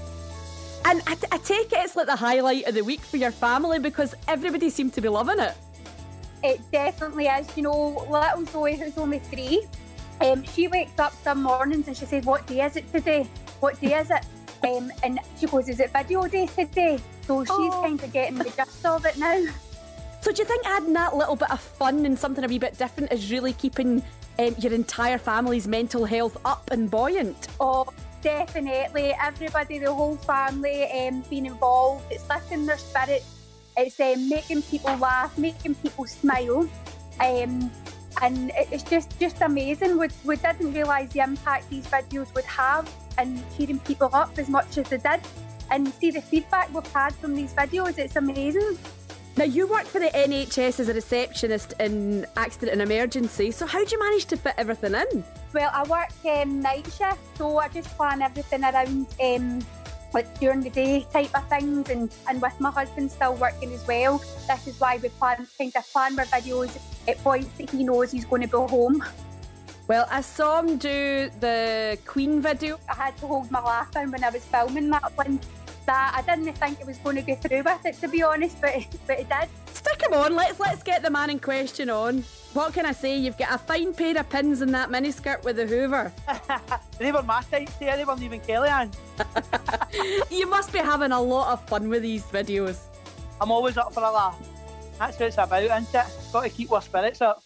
And 0.85 1.01
I, 1.07 1.17
I 1.31 1.37
take 1.39 1.71
it 1.73 1.79
it's 1.79 1.95
like 1.95 2.07
the 2.07 2.15
highlight 2.15 2.65
of 2.65 2.73
the 2.73 2.83
week 2.83 3.01
for 3.01 3.17
your 3.17 3.31
family 3.31 3.79
because 3.79 4.15
everybody 4.27 4.69
seemed 4.69 4.93
to 4.93 5.01
be 5.01 5.09
loving 5.09 5.39
it. 5.39 5.53
It 6.41 6.61
definitely 6.71 7.27
is. 7.27 7.55
You 7.57 7.63
know, 7.63 8.07
little 8.09 8.45
Zoe, 8.45 8.77
who's 8.77 8.97
only 8.97 9.19
three, 9.19 9.67
um, 10.21 10.43
she 10.43 10.69
wakes 10.69 10.97
up 10.97 11.13
some 11.21 11.43
mornings 11.43 11.87
and 11.87 11.97
she 11.97 12.05
says, 12.05 12.23
"What 12.23 12.47
day 12.47 12.61
is 12.65 12.77
it 12.77 12.91
today? 12.93 13.27
What 13.59 13.79
day 13.81 13.93
is 13.99 14.09
it?" 14.09 14.23
Um, 14.63 14.91
and 15.03 15.19
she 15.39 15.47
goes, 15.47 15.69
"Is 15.69 15.79
it 15.79 15.91
video 15.91 16.27
day 16.27 16.47
today?" 16.47 16.99
So 17.25 17.43
she's 17.43 17.51
Oh. 17.51 17.81
kind 17.83 18.01
of 18.03 18.11
getting 18.11 18.37
the 18.37 18.45
gist 18.45 18.85
of 18.85 19.05
it 19.05 19.17
now. 19.17 19.43
So 20.21 20.31
do 20.33 20.41
you 20.41 20.45
think 20.45 20.65
adding 20.67 20.93
that 20.93 21.15
little 21.15 21.35
bit 21.37 21.49
of 21.49 21.61
fun 21.61 22.05
and 22.05 22.17
something 22.19 22.43
a 22.43 22.47
wee 22.47 22.59
bit 22.59 22.77
different 22.77 23.11
is 23.13 23.31
really 23.31 23.53
keeping 23.53 24.03
um, 24.37 24.55
your 24.59 24.73
entire 24.73 25.17
family's 25.17 25.67
mental 25.67 26.03
health 26.05 26.37
up 26.43 26.69
and 26.71 26.91
buoyant? 26.91 27.47
Oh, 27.59 27.87
definitely. 28.21 29.13
Everybody, 29.21 29.79
the 29.79 29.93
whole 29.93 30.17
family, 30.17 30.83
um, 30.91 31.23
being 31.29 31.45
involved. 31.45 32.03
It's 32.11 32.27
lifting 32.29 32.65
their 32.65 32.77
spirits. 32.77 33.25
It's 33.77 33.97
um, 33.99 34.27
making 34.27 34.63
people 34.63 34.93
laugh, 34.97 35.37
making 35.37 35.75
people 35.75 36.05
smile. 36.05 36.67
Um, 37.21 37.71
and 38.21 38.51
it's 38.55 38.83
just 38.83 39.17
just 39.19 39.41
amazing. 39.41 39.97
We, 39.97 40.09
we 40.25 40.35
didn't 40.35 40.73
realise 40.73 41.11
the 41.13 41.21
impact 41.21 41.69
these 41.69 41.85
videos 41.87 42.33
would 42.35 42.43
have 42.45 42.89
and 43.19 43.43
cheering 43.55 43.79
people 43.79 44.09
up 44.13 44.37
as 44.37 44.49
much 44.49 44.77
as 44.77 44.89
they 44.89 44.97
did. 44.97 45.21
And 45.71 45.93
see 45.93 46.09
the 46.09 46.21
feedback 46.21 46.73
we've 46.73 46.87
had 46.87 47.13
from 47.15 47.35
these 47.35 47.53
videos, 47.53 47.99
it's 47.99 48.15
amazing. 48.15 48.77
Now, 49.37 49.45
you 49.45 49.67
work 49.67 49.85
for 49.85 49.99
the 49.99 50.07
NHS 50.07 50.79
as 50.79 50.89
a 50.89 50.93
receptionist 50.93 51.73
in 51.79 52.25
accident 52.35 52.73
and 52.73 52.81
emergency, 52.81 53.51
so 53.51 53.65
how 53.65 53.83
do 53.85 53.91
you 53.91 53.99
manage 53.99 54.25
to 54.25 54.37
fit 54.37 54.55
everything 54.57 54.95
in? 54.95 55.23
Well, 55.53 55.69
I 55.71 55.83
work 55.83 56.09
um, 56.25 56.61
night 56.61 56.85
shift, 56.85 57.19
so 57.37 57.57
I 57.57 57.69
just 57.69 57.87
plan 57.95 58.21
everything 58.21 58.63
around 58.63 59.07
um, 59.21 59.65
like 60.13 60.39
during 60.39 60.61
the 60.61 60.69
day 60.69 61.05
type 61.13 61.33
of 61.37 61.47
things, 61.47 61.89
and, 61.89 62.11
and 62.27 62.41
with 62.41 62.59
my 62.59 62.71
husband 62.71 63.11
still 63.11 63.35
working 63.35 63.71
as 63.71 63.85
well. 63.87 64.17
This 64.47 64.67
is 64.67 64.79
why 64.79 64.97
we 64.97 65.09
plan 65.09 65.47
kind 65.57 65.71
of 65.75 65.87
plan 65.87 66.19
our 66.19 66.25
videos 66.25 66.77
at 67.07 67.17
points 67.19 67.49
that 67.59 67.69
he 67.69 67.83
knows 67.83 68.11
he's 68.11 68.25
going 68.25 68.41
to 68.41 68.47
go 68.47 68.67
home. 68.67 69.03
Well, 69.89 70.07
I 70.11 70.21
saw 70.21 70.61
him 70.61 70.77
do 70.77 71.31
the 71.39 71.97
Queen 72.05 72.43
video. 72.43 72.79
I 72.87 72.93
had 72.93 73.17
to 73.17 73.25
hold 73.25 73.49
my 73.49 73.59
laugh 73.59 73.95
in 73.95 74.11
when 74.11 74.23
I 74.23 74.29
was 74.29 74.45
filming 74.45 74.91
that 74.91 75.17
one. 75.17 75.39
That 75.87 76.13
I 76.15 76.21
didn't 76.21 76.53
think 76.57 76.79
it 76.79 76.85
was 76.85 76.99
going 76.99 77.15
to 77.15 77.23
go 77.23 77.33
through 77.33 77.63
with 77.63 77.83
it, 77.83 77.99
to 78.01 78.07
be 78.07 78.21
honest, 78.21 78.61
but 78.61 78.85
but 79.07 79.19
it 79.19 79.27
did. 79.27 79.49
Stick 79.73 80.03
him 80.03 80.13
on. 80.13 80.35
Let's 80.35 80.59
let's 80.59 80.83
get 80.83 81.01
the 81.01 81.09
man 81.09 81.31
in 81.31 81.39
question 81.39 81.89
on. 81.89 82.23
What 82.53 82.73
can 82.73 82.85
I 82.85 82.91
say? 82.91 83.17
You've 83.17 83.39
got 83.39 83.51
a 83.51 83.57
fine 83.57 83.95
pair 83.95 84.15
of 84.15 84.29
pins 84.29 84.61
in 84.61 84.71
that 84.73 84.89
miniskirt 84.89 85.43
with 85.43 85.55
the 85.55 85.65
Hoover. 85.65 86.13
They 86.99 87.11
were 87.11 87.23
my 87.23 87.41
here, 87.49 87.65
they 87.79 88.05
weren't 88.05 88.21
even 88.21 88.41
Kellyanne. 88.41 88.93
you 90.29 90.47
must 90.47 90.71
be 90.71 90.79
having 90.79 91.13
a 91.13 91.21
lot 91.21 91.53
of 91.53 91.67
fun 91.67 91.89
with 91.89 92.03
these 92.03 92.23
videos. 92.25 92.77
I'm 93.41 93.51
always 93.51 93.77
up 93.77 93.93
for 93.93 94.03
a 94.03 94.11
laugh. 94.11 94.37
That's 94.99 95.17
what 95.17 95.27
it's 95.27 95.37
about, 95.37 95.63
isn't 95.63 95.95
it? 95.95 96.05
Got 96.33 96.43
to 96.43 96.49
keep 96.49 96.71
our 96.73 96.81
spirits 96.81 97.21
up. 97.21 97.41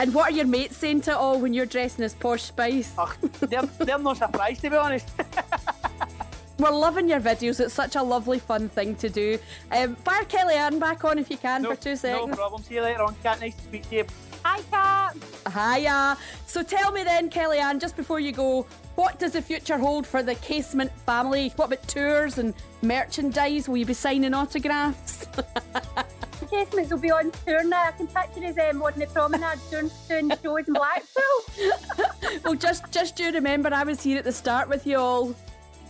And 0.00 0.12
what 0.12 0.32
are 0.32 0.34
your 0.34 0.46
mates 0.46 0.76
saying 0.76 1.02
to 1.02 1.12
it 1.12 1.16
all 1.16 1.38
when 1.38 1.54
you're 1.54 1.66
dressing 1.66 2.04
as 2.04 2.14
Posh 2.14 2.42
Spice? 2.42 2.94
Ugh, 2.98 3.16
they're, 3.40 3.62
they're 3.62 3.98
no 3.98 4.14
surprised, 4.14 4.60
to 4.62 4.70
be 4.70 4.76
honest. 4.76 5.08
We're 6.58 6.70
loving 6.70 7.08
your 7.08 7.20
videos. 7.20 7.58
It's 7.58 7.74
such 7.74 7.96
a 7.96 8.02
lovely, 8.02 8.38
fun 8.38 8.68
thing 8.68 8.94
to 8.96 9.08
do. 9.08 9.38
Um, 9.72 9.96
fire 9.96 10.22
Kellyanne 10.24 10.78
back 10.78 11.04
on 11.04 11.18
if 11.18 11.28
you 11.30 11.36
can 11.36 11.62
no, 11.62 11.70
for 11.70 11.76
two 11.76 11.96
seconds. 11.96 12.02
no 12.02 12.18
seconds. 12.20 12.36
problem. 12.36 12.62
See 12.62 12.74
you 12.76 12.82
later 12.82 13.02
on, 13.02 13.14
Cat. 13.22 13.40
Nice 13.40 13.56
to 13.56 13.62
speak 13.62 13.88
to 13.90 13.96
you. 13.96 14.06
Hi, 14.44 14.60
Cat. 14.70 15.16
Hiya. 15.52 16.16
So 16.46 16.62
tell 16.62 16.92
me 16.92 17.02
then, 17.02 17.28
Kelly 17.28 17.58
Kellyanne, 17.58 17.80
just 17.80 17.96
before 17.96 18.20
you 18.20 18.30
go, 18.30 18.66
what 18.94 19.18
does 19.18 19.32
the 19.32 19.42
future 19.42 19.78
hold 19.78 20.06
for 20.06 20.22
the 20.22 20.36
Casement 20.36 20.92
family? 21.04 21.52
What 21.56 21.66
about 21.66 21.88
tours 21.88 22.38
and 22.38 22.54
merchandise? 22.82 23.68
Will 23.68 23.78
you 23.78 23.86
be 23.86 23.94
signing 23.94 24.32
autographs? 24.32 25.26
Casements 26.54 26.92
will 26.92 27.00
be 27.00 27.10
on 27.10 27.32
tour 27.44 27.64
now. 27.64 27.82
I 27.82 27.90
can 27.92 28.06
picture 28.06 28.44
us 28.44 28.70
um, 28.70 28.82
on 28.82 28.92
the 28.96 29.06
promenade 29.06 29.58
doing, 29.70 29.90
doing 30.08 30.30
shows 30.40 30.68
in 30.68 30.74
Blackpool. 30.74 32.40
well, 32.44 32.54
just 32.54 32.90
just 32.92 33.16
do 33.16 33.32
remember 33.32 33.74
I 33.74 33.82
was 33.82 34.00
here 34.02 34.18
at 34.18 34.24
the 34.24 34.32
start 34.32 34.68
with 34.68 34.86
you 34.86 34.96
all. 34.98 35.34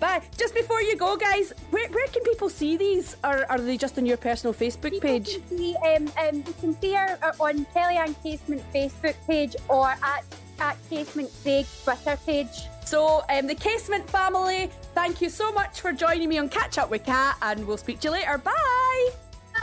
But 0.00 0.22
just 0.38 0.54
before 0.54 0.80
you 0.80 0.96
go, 0.96 1.16
guys, 1.16 1.52
where, 1.70 1.88
where 1.90 2.06
can 2.08 2.22
people 2.24 2.48
see 2.48 2.76
these? 2.76 3.16
Or 3.22 3.44
are 3.50 3.58
they 3.58 3.76
just 3.76 3.98
on 3.98 4.06
your 4.06 4.16
personal 4.16 4.54
Facebook 4.54 5.00
page? 5.00 5.38
see, 5.48 5.76
um, 5.76 6.10
um, 6.18 6.36
you 6.36 6.54
can 6.60 6.80
see 6.80 6.94
her 6.94 7.18
on 7.40 7.66
Kellyanne 7.74 8.14
Casement 8.22 8.62
Facebook 8.72 9.14
page 9.26 9.54
or 9.68 9.88
at, 9.88 10.24
at 10.60 10.76
Casement 10.90 11.30
Craig 11.42 11.66
Twitter 11.84 12.18
page. 12.26 12.68
So, 12.84 13.22
um, 13.30 13.46
the 13.46 13.54
Casement 13.54 14.08
family, 14.10 14.70
thank 14.94 15.20
you 15.20 15.30
so 15.30 15.52
much 15.52 15.80
for 15.80 15.92
joining 15.92 16.28
me 16.28 16.38
on 16.38 16.48
Catch 16.48 16.76
Up 16.78 16.90
with 16.90 17.04
Cat, 17.04 17.36
and 17.40 17.66
we'll 17.66 17.78
speak 17.78 18.00
to 18.00 18.08
you 18.08 18.12
later. 18.12 18.38
Bye. 18.38 19.10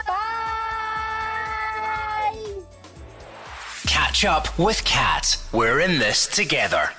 Bye. 0.06 0.61
Catch 3.86 4.24
up 4.24 4.58
with 4.58 4.84
Cat. 4.84 5.36
We're 5.52 5.80
in 5.80 5.98
this 5.98 6.28
together. 6.28 6.90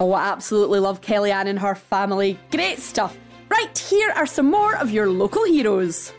Oh, 0.00 0.12
I 0.12 0.24
absolutely 0.24 0.80
love 0.80 1.00
Kellyanne 1.00 1.46
and 1.46 1.58
her 1.58 1.76
family. 1.76 2.36
Great 2.50 2.80
stuff. 2.80 3.16
Right, 3.48 3.78
here 3.78 4.10
are 4.16 4.26
some 4.26 4.50
more 4.50 4.76
of 4.76 4.90
your 4.90 5.08
local 5.08 5.44
heroes. 5.44 6.12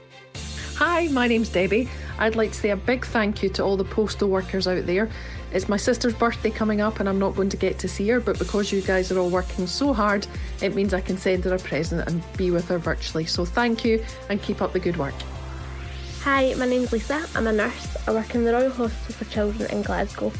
Hi, 0.75 1.07
my 1.09 1.27
name's 1.27 1.49
Debbie. 1.49 1.89
I'd 2.19 2.37
like 2.37 2.51
to 2.53 2.57
say 2.57 2.69
a 2.69 2.77
big 2.77 3.05
thank 3.05 3.43
you 3.43 3.49
to 3.49 3.63
all 3.63 3.75
the 3.75 3.83
postal 3.83 4.29
workers 4.29 4.65
out 4.65 4.85
there. 4.85 5.09
It's 5.51 5.67
my 5.67 5.77
sister's 5.77 6.13
birthday 6.13 6.51
coming 6.51 6.79
up 6.79 7.01
and 7.01 7.09
I'm 7.09 7.19
not 7.19 7.35
going 7.35 7.49
to 7.49 7.57
get 7.57 7.77
to 7.79 7.89
see 7.89 8.07
her, 8.07 8.21
but 8.21 8.39
because 8.39 8.71
you 8.71 8.81
guys 8.81 9.11
are 9.11 9.19
all 9.19 9.29
working 9.29 9.67
so 9.67 9.93
hard, 9.93 10.25
it 10.61 10.73
means 10.73 10.93
I 10.93 11.01
can 11.01 11.17
send 11.17 11.43
her 11.43 11.53
a 11.53 11.59
present 11.59 12.07
and 12.07 12.23
be 12.37 12.49
with 12.49 12.69
her 12.69 12.77
virtually. 12.77 13.25
So 13.25 13.43
thank 13.43 13.83
you 13.83 14.03
and 14.29 14.41
keep 14.41 14.61
up 14.61 14.71
the 14.71 14.79
good 14.79 14.95
work. 14.95 15.15
Hi, 16.23 16.53
my 16.53 16.65
name's 16.65 16.93
Lisa. 16.93 17.27
I'm 17.35 17.47
a 17.47 17.51
nurse. 17.51 17.97
I 18.07 18.11
work 18.11 18.33
in 18.33 18.45
the 18.45 18.53
Royal 18.53 18.71
Hospital 18.71 19.13
for 19.13 19.25
Children 19.25 19.69
in 19.71 19.81
Glasgow. 19.81 20.31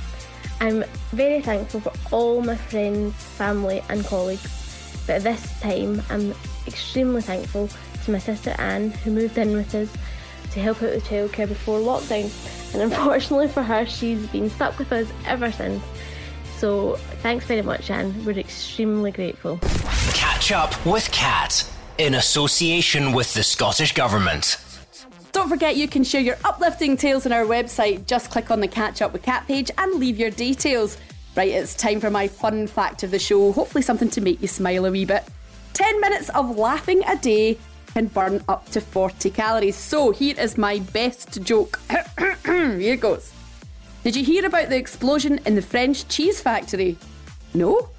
I'm 0.61 0.85
very 1.11 1.41
thankful 1.41 1.81
for 1.81 1.91
all 2.09 2.41
my 2.41 2.55
friends, 2.55 3.13
family, 3.15 3.83
and 3.89 4.05
colleagues. 4.05 5.03
But 5.05 5.17
at 5.17 5.23
this 5.23 5.59
time, 5.59 6.01
I'm 6.09 6.33
extremely 6.65 7.21
thankful 7.21 7.67
to 8.05 8.11
my 8.11 8.17
sister 8.17 8.55
Anne, 8.59 8.91
who 8.91 9.11
moved 9.11 9.37
in 9.37 9.51
with 9.51 9.75
us 9.75 9.91
to 10.53 10.61
help 10.61 10.81
out 10.81 10.91
with 10.91 11.03
childcare 11.03 11.49
before 11.49 11.79
lockdown. 11.79 12.31
And 12.73 12.83
unfortunately 12.83 13.49
for 13.49 13.61
her, 13.61 13.85
she's 13.85 14.25
been 14.27 14.49
stuck 14.49 14.79
with 14.79 14.93
us 14.93 15.11
ever 15.25 15.51
since. 15.51 15.83
So 16.59 16.95
thanks 17.21 17.43
very 17.43 17.61
much, 17.61 17.91
Anne. 17.91 18.23
We're 18.23 18.39
extremely 18.39 19.11
grateful. 19.11 19.59
Catch 20.13 20.53
up 20.53 20.85
with 20.85 21.11
Cat 21.11 21.69
in 21.97 22.13
association 22.13 23.11
with 23.11 23.33
the 23.33 23.43
Scottish 23.43 23.93
Government. 23.93 24.55
Don't 25.33 25.49
forget 25.49 25.75
you 25.75 25.87
can 25.87 26.03
share 26.03 26.21
your 26.21 26.37
uplifting 26.45 26.95
tales 26.95 27.25
on 27.25 27.33
our 27.33 27.43
website. 27.43 28.05
Just 28.05 28.29
click 28.29 28.51
on 28.51 28.59
the 28.59 28.67
Catch 28.67 29.01
Up 29.01 29.13
with 29.13 29.23
Cat 29.23 29.47
page 29.47 29.71
and 29.79 29.95
leave 29.95 30.19
your 30.19 30.29
details. 30.29 30.95
Right, 31.35 31.49
it's 31.49 31.73
time 31.73 31.99
for 31.99 32.11
my 32.11 32.27
fun 32.27 32.67
fact 32.67 33.01
of 33.01 33.09
the 33.09 33.17
show. 33.17 33.51
Hopefully, 33.51 33.81
something 33.81 34.11
to 34.11 34.21
make 34.21 34.43
you 34.43 34.47
smile 34.47 34.85
a 34.85 34.91
wee 34.91 35.05
bit. 35.05 35.23
10 35.73 35.99
minutes 35.99 36.29
of 36.29 36.55
laughing 36.55 37.01
a 37.07 37.15
day 37.15 37.57
can 37.93 38.05
burn 38.05 38.43
up 38.47 38.69
to 38.69 38.79
40 38.79 39.31
calories. 39.31 39.75
So, 39.75 40.11
here 40.11 40.35
is 40.37 40.55
my 40.55 40.77
best 40.93 41.41
joke. 41.41 41.79
here 42.45 42.95
goes. 42.95 43.33
Did 44.03 44.15
you 44.15 44.23
hear 44.23 44.45
about 44.45 44.69
the 44.69 44.77
explosion 44.77 45.39
in 45.47 45.55
the 45.55 45.63
French 45.63 46.07
cheese 46.09 46.41
factory? 46.41 46.95
No? 47.55 47.89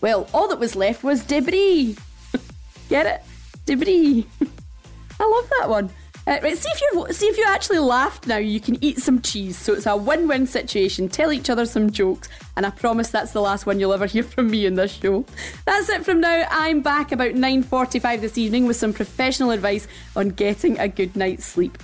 Well, 0.00 0.28
all 0.34 0.48
that 0.48 0.58
was 0.58 0.74
left 0.74 1.04
was 1.04 1.22
debris. 1.22 1.96
Get 2.88 3.06
it? 3.06 3.22
Debris. 3.64 4.26
I 5.20 5.24
love 5.24 5.50
that 5.60 5.68
one. 5.68 5.90
Uh, 6.30 6.38
right, 6.44 6.56
see 6.56 6.68
if 6.72 6.80
you 6.80 7.06
see 7.10 7.26
if 7.26 7.36
you 7.36 7.44
actually 7.48 7.80
laughed 7.80 8.28
now. 8.28 8.36
You 8.36 8.60
can 8.60 8.82
eat 8.84 8.98
some 8.98 9.20
cheese, 9.20 9.58
so 9.58 9.74
it's 9.74 9.86
a 9.86 9.96
win-win 9.96 10.46
situation. 10.46 11.08
Tell 11.08 11.32
each 11.32 11.50
other 11.50 11.66
some 11.66 11.90
jokes, 11.90 12.28
and 12.56 12.64
I 12.64 12.70
promise 12.70 13.10
that's 13.10 13.32
the 13.32 13.40
last 13.40 13.66
one 13.66 13.80
you'll 13.80 13.92
ever 13.92 14.06
hear 14.06 14.22
from 14.22 14.48
me 14.48 14.64
in 14.64 14.76
this 14.76 14.92
show. 14.92 15.24
That's 15.66 15.88
it 15.88 16.04
from 16.04 16.20
now. 16.20 16.46
I'm 16.48 16.82
back 16.82 17.10
about 17.10 17.34
9:45 17.34 18.20
this 18.20 18.38
evening 18.38 18.66
with 18.66 18.76
some 18.76 18.92
professional 18.92 19.50
advice 19.50 19.88
on 20.14 20.28
getting 20.28 20.78
a 20.78 20.86
good 20.86 21.16
night's 21.16 21.44
sleep. 21.44 21.76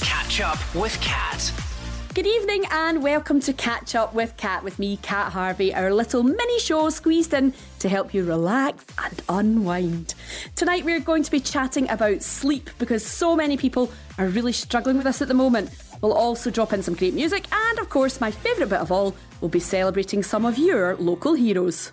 Catch 0.00 0.40
up 0.40 0.74
with 0.74 1.00
Cat. 1.00 1.61
Good 2.14 2.26
evening 2.26 2.64
and 2.70 3.02
welcome 3.02 3.40
to 3.40 3.54
Catch 3.54 3.94
Up 3.94 4.12
with 4.12 4.36
Cat 4.36 4.62
with 4.62 4.78
me, 4.78 4.98
Cat 4.98 5.32
Harvey, 5.32 5.74
our 5.74 5.94
little 5.94 6.22
mini 6.22 6.58
show 6.58 6.90
squeezed 6.90 7.32
in 7.32 7.54
to 7.78 7.88
help 7.88 8.12
you 8.12 8.22
relax 8.22 8.84
and 9.02 9.22
unwind. 9.30 10.12
Tonight 10.54 10.84
we're 10.84 11.00
going 11.00 11.22
to 11.22 11.30
be 11.30 11.40
chatting 11.40 11.88
about 11.88 12.22
sleep 12.22 12.68
because 12.78 13.02
so 13.02 13.34
many 13.34 13.56
people 13.56 13.90
are 14.18 14.28
really 14.28 14.52
struggling 14.52 14.96
with 14.96 15.06
this 15.06 15.22
at 15.22 15.28
the 15.28 15.32
moment. 15.32 15.70
We'll 16.02 16.12
also 16.12 16.50
drop 16.50 16.74
in 16.74 16.82
some 16.82 16.96
great 16.96 17.14
music 17.14 17.46
and, 17.50 17.78
of 17.78 17.88
course, 17.88 18.20
my 18.20 18.30
favourite 18.30 18.68
bit 18.68 18.80
of 18.80 18.92
all, 18.92 19.14
we'll 19.40 19.48
be 19.48 19.58
celebrating 19.58 20.22
some 20.22 20.44
of 20.44 20.58
your 20.58 20.96
local 20.96 21.32
heroes. 21.32 21.92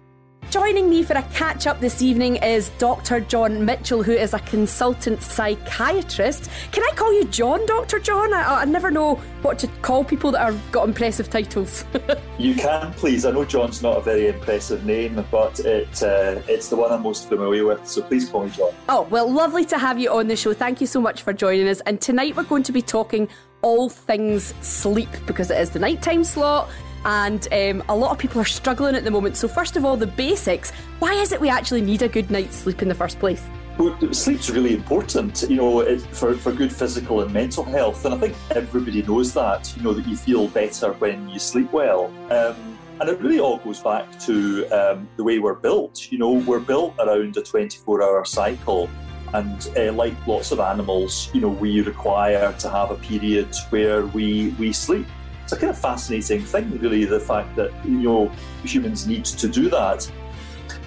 Joining 0.50 0.90
me 0.90 1.04
for 1.04 1.14
a 1.14 1.22
catch 1.32 1.68
up 1.68 1.80
this 1.80 2.02
evening 2.02 2.38
is 2.38 2.70
Dr. 2.80 3.20
John 3.20 3.64
Mitchell, 3.64 4.02
who 4.02 4.14
is 4.14 4.34
a 4.34 4.40
consultant 4.40 5.22
psychiatrist. 5.22 6.50
Can 6.72 6.82
I 6.82 6.90
call 6.96 7.14
you 7.14 7.26
John, 7.26 7.64
Dr. 7.68 8.00
John? 8.00 8.34
I, 8.34 8.62
I 8.62 8.66
never 8.66 8.90
know 8.90 9.14
what 9.44 9.60
to 9.60 9.68
call 9.84 10.04
people 10.04 10.32
that 10.32 10.40
have 10.40 10.72
got 10.72 10.88
impressive 10.88 11.30
titles. 11.30 11.86
you 12.40 12.56
can, 12.56 12.92
please. 12.94 13.26
I 13.26 13.32
know 13.32 13.46
John's 13.46 13.84
not 13.84 13.98
a 13.98 14.02
very 14.02 14.26
impressive 14.26 14.84
name, 14.88 15.24
but 15.30 15.60
it 15.60 16.02
uh, 16.02 16.42
it's 16.48 16.70
the 16.70 16.76
one 16.76 16.92
I'm 16.92 17.04
most 17.04 17.30
familiar 17.30 17.68
with, 17.68 17.88
so 17.88 18.02
please 18.02 18.28
call 18.28 18.46
me 18.46 18.50
John. 18.50 18.74
Oh, 18.90 19.04
well, 19.04 19.32
lovely 19.32 19.66
to 19.66 19.78
have 19.78 20.00
you 20.00 20.12
on 20.12 20.28
the 20.28 20.36
show. 20.36 20.56
Thank 20.56 20.82
you 20.82 20.88
so 20.88 21.00
much 21.00 21.22
for 21.22 21.32
joining 21.32 21.68
us. 21.68 21.80
And 21.82 22.02
tonight 22.02 22.36
we're 22.36 22.42
going 22.42 22.64
to 22.64 22.72
be 22.72 22.82
talking 22.82 23.30
all 23.62 23.88
things 23.88 24.56
sleep 24.62 25.10
because 25.28 25.52
it 25.52 25.60
is 25.60 25.70
the 25.70 25.80
nighttime 25.80 26.24
slot 26.24 26.70
and 27.06 27.48
um, 27.52 27.84
a 27.90 27.96
lot 27.96 28.12
of 28.12 28.18
people 28.18 28.42
are 28.42 28.46
struggling 28.46 28.96
at 28.96 29.04
the 29.04 29.12
moment. 29.12 29.38
So, 29.38 29.48
first 29.48 29.78
of 29.78 29.86
all, 29.86 29.98
the 29.98 30.08
basics. 30.08 30.72
Why 31.00 31.14
is 31.14 31.32
it 31.32 31.40
we 31.40 31.50
actually 31.50 31.82
need 31.82 32.02
a 32.02 32.10
good 32.10 32.30
night's 32.30 32.58
sleep 32.58 32.82
in 32.82 32.88
the 32.88 32.96
first 32.96 33.20
place? 33.20 33.46
Well, 33.78 33.98
sleep's 34.12 34.50
really 34.50 34.74
important, 34.74 35.46
you 35.50 35.56
know, 35.56 35.98
for, 36.12 36.34
for 36.36 36.52
good 36.52 36.74
physical 36.74 37.22
and 37.22 37.32
mental 37.34 37.64
health. 37.64 38.04
And 38.04 38.14
I 38.14 38.18
think 38.18 38.36
everybody 38.54 39.02
knows 39.02 39.34
that, 39.36 39.74
you 39.78 39.84
know, 39.84 39.94
that 39.94 40.06
you 40.06 40.18
feel 40.18 40.50
better 40.50 40.92
when 40.94 41.30
you 41.30 41.40
sleep 41.40 41.72
well. 41.72 42.08
Um, 42.30 42.78
and 43.00 43.10
it 43.10 43.22
really 43.22 43.40
all 43.40 43.58
goes 43.60 43.80
back 43.80 44.20
to 44.20 44.68
um, 44.68 45.08
the 45.16 45.24
way 45.24 45.40
we're 45.40 45.54
built. 45.54 46.12
You 46.12 46.18
know, 46.18 46.32
we're 46.32 46.60
built 46.60 46.96
around 47.00 47.38
a 47.38 47.42
24 47.42 48.04
hour 48.04 48.26
cycle. 48.26 48.90
And 49.34 49.70
uh, 49.78 49.94
like 49.94 50.28
lots 50.28 50.52
of 50.52 50.60
animals, 50.60 51.30
you 51.34 51.40
know, 51.40 51.48
we 51.48 51.80
require 51.80 52.52
to 52.60 52.70
have 52.70 52.92
a 52.92 52.96
period 52.96 53.56
where 53.70 54.06
we, 54.08 54.50
we 54.60 54.74
sleep 54.74 55.06
it's 55.50 55.58
a 55.58 55.60
kind 55.60 55.72
of 55.72 55.80
fascinating 55.80 56.44
thing, 56.44 56.78
really, 56.78 57.06
the 57.06 57.20
fact 57.20 57.56
that 57.56 57.72
you 57.84 57.98
know 58.02 58.32
humans 58.64 59.08
need 59.08 59.26
to 59.26 59.48
do 59.48 59.68
that. 59.70 60.10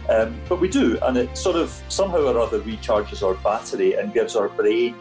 Um, 0.08 0.40
but 0.48 0.60
we 0.60 0.68
do, 0.68 1.00
and 1.02 1.16
it 1.16 1.36
sort 1.36 1.56
of 1.56 1.70
somehow 1.88 2.32
or 2.32 2.38
other 2.38 2.60
recharges 2.60 3.26
our 3.26 3.34
battery 3.34 3.94
and 3.94 4.14
gives 4.14 4.36
our 4.36 4.48
brain 4.48 4.94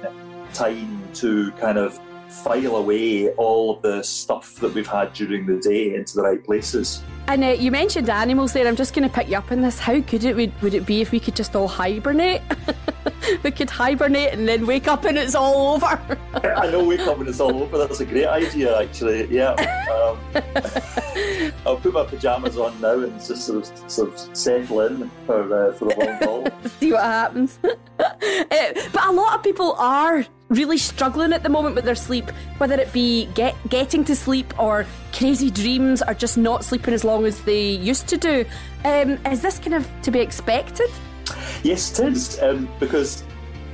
time 0.55 1.07
to 1.13 1.51
kind 1.51 1.77
of 1.77 1.99
file 2.27 2.77
away 2.77 3.29
all 3.33 3.75
of 3.75 3.83
the 3.83 4.01
stuff 4.01 4.55
that 4.55 4.73
we've 4.73 4.87
had 4.87 5.13
during 5.13 5.45
the 5.45 5.59
day 5.59 5.93
into 5.93 6.15
the 6.15 6.23
right 6.23 6.43
places. 6.43 7.03
And 7.27 7.43
uh, 7.43 7.49
you 7.49 7.69
mentioned 7.69 8.09
animals 8.09 8.53
there. 8.53 8.67
I'm 8.67 8.75
just 8.75 8.95
going 8.95 9.07
to 9.07 9.13
pick 9.13 9.29
you 9.29 9.37
up 9.37 9.51
on 9.51 9.61
this. 9.61 9.77
How 9.77 9.99
good 9.99 10.23
it 10.23 10.35
would, 10.35 10.59
would 10.63 10.73
it 10.73 10.87
be 10.87 11.01
if 11.01 11.11
we 11.11 11.19
could 11.19 11.35
just 11.35 11.55
all 11.55 11.67
hibernate? 11.67 12.41
we 13.43 13.51
could 13.51 13.69
hibernate 13.69 14.33
and 14.33 14.47
then 14.47 14.65
wake 14.65 14.87
up 14.87 15.05
and 15.05 15.17
it's 15.17 15.35
all 15.35 15.75
over. 15.75 15.99
I 16.57 16.69
know 16.69 16.83
wake 16.83 17.01
up 17.01 17.19
and 17.19 17.27
it's 17.27 17.39
all 17.39 17.63
over. 17.63 17.77
That's 17.77 17.99
a 17.99 18.05
great 18.05 18.27
idea, 18.27 18.79
actually. 18.79 19.27
Yeah. 19.27 19.51
Um, 19.91 20.19
I'll 21.65 21.77
put 21.77 21.93
my 21.93 22.05
pajamas 22.05 22.57
on 22.57 22.79
now 22.81 22.99
and 22.99 23.13
just 23.13 23.45
sort 23.45 23.69
of 23.69 23.91
sort 23.91 24.09
of 24.09 24.37
settle 24.37 24.81
in 24.81 25.09
for 25.25 25.69
uh, 25.69 25.73
for 25.73 25.85
the 25.85 25.95
long 25.97 26.17
haul. 26.23 26.69
See 26.79 26.91
what 26.91 27.03
happens. 27.03 27.59
uh, 27.63 27.73
but 27.99 29.05
a 29.05 29.11
lot 29.11 29.35
of 29.35 29.43
people 29.43 29.73
are 29.73 30.25
really 30.49 30.77
struggling 30.77 31.31
at 31.33 31.43
the 31.43 31.49
moment 31.49 31.75
with 31.75 31.85
their 31.85 31.95
sleep, 31.95 32.29
whether 32.57 32.75
it 32.75 32.91
be 32.91 33.25
get, 33.27 33.55
getting 33.69 34.03
to 34.03 34.15
sleep 34.15 34.53
or 34.59 34.85
crazy 35.13 35.49
dreams 35.49 36.03
or 36.05 36.13
just 36.13 36.37
not 36.37 36.63
sleeping 36.63 36.93
as 36.93 37.03
long 37.03 37.25
as 37.25 37.41
they 37.43 37.71
used 37.71 38.07
to 38.09 38.17
do. 38.17 38.45
Um, 38.83 39.17
is 39.27 39.41
this 39.41 39.59
kind 39.59 39.75
of 39.75 39.87
to 40.03 40.11
be 40.11 40.19
expected? 40.19 40.89
Yes, 41.63 41.99
it 41.99 42.13
is, 42.13 42.41
um, 42.41 42.69
because 42.79 43.23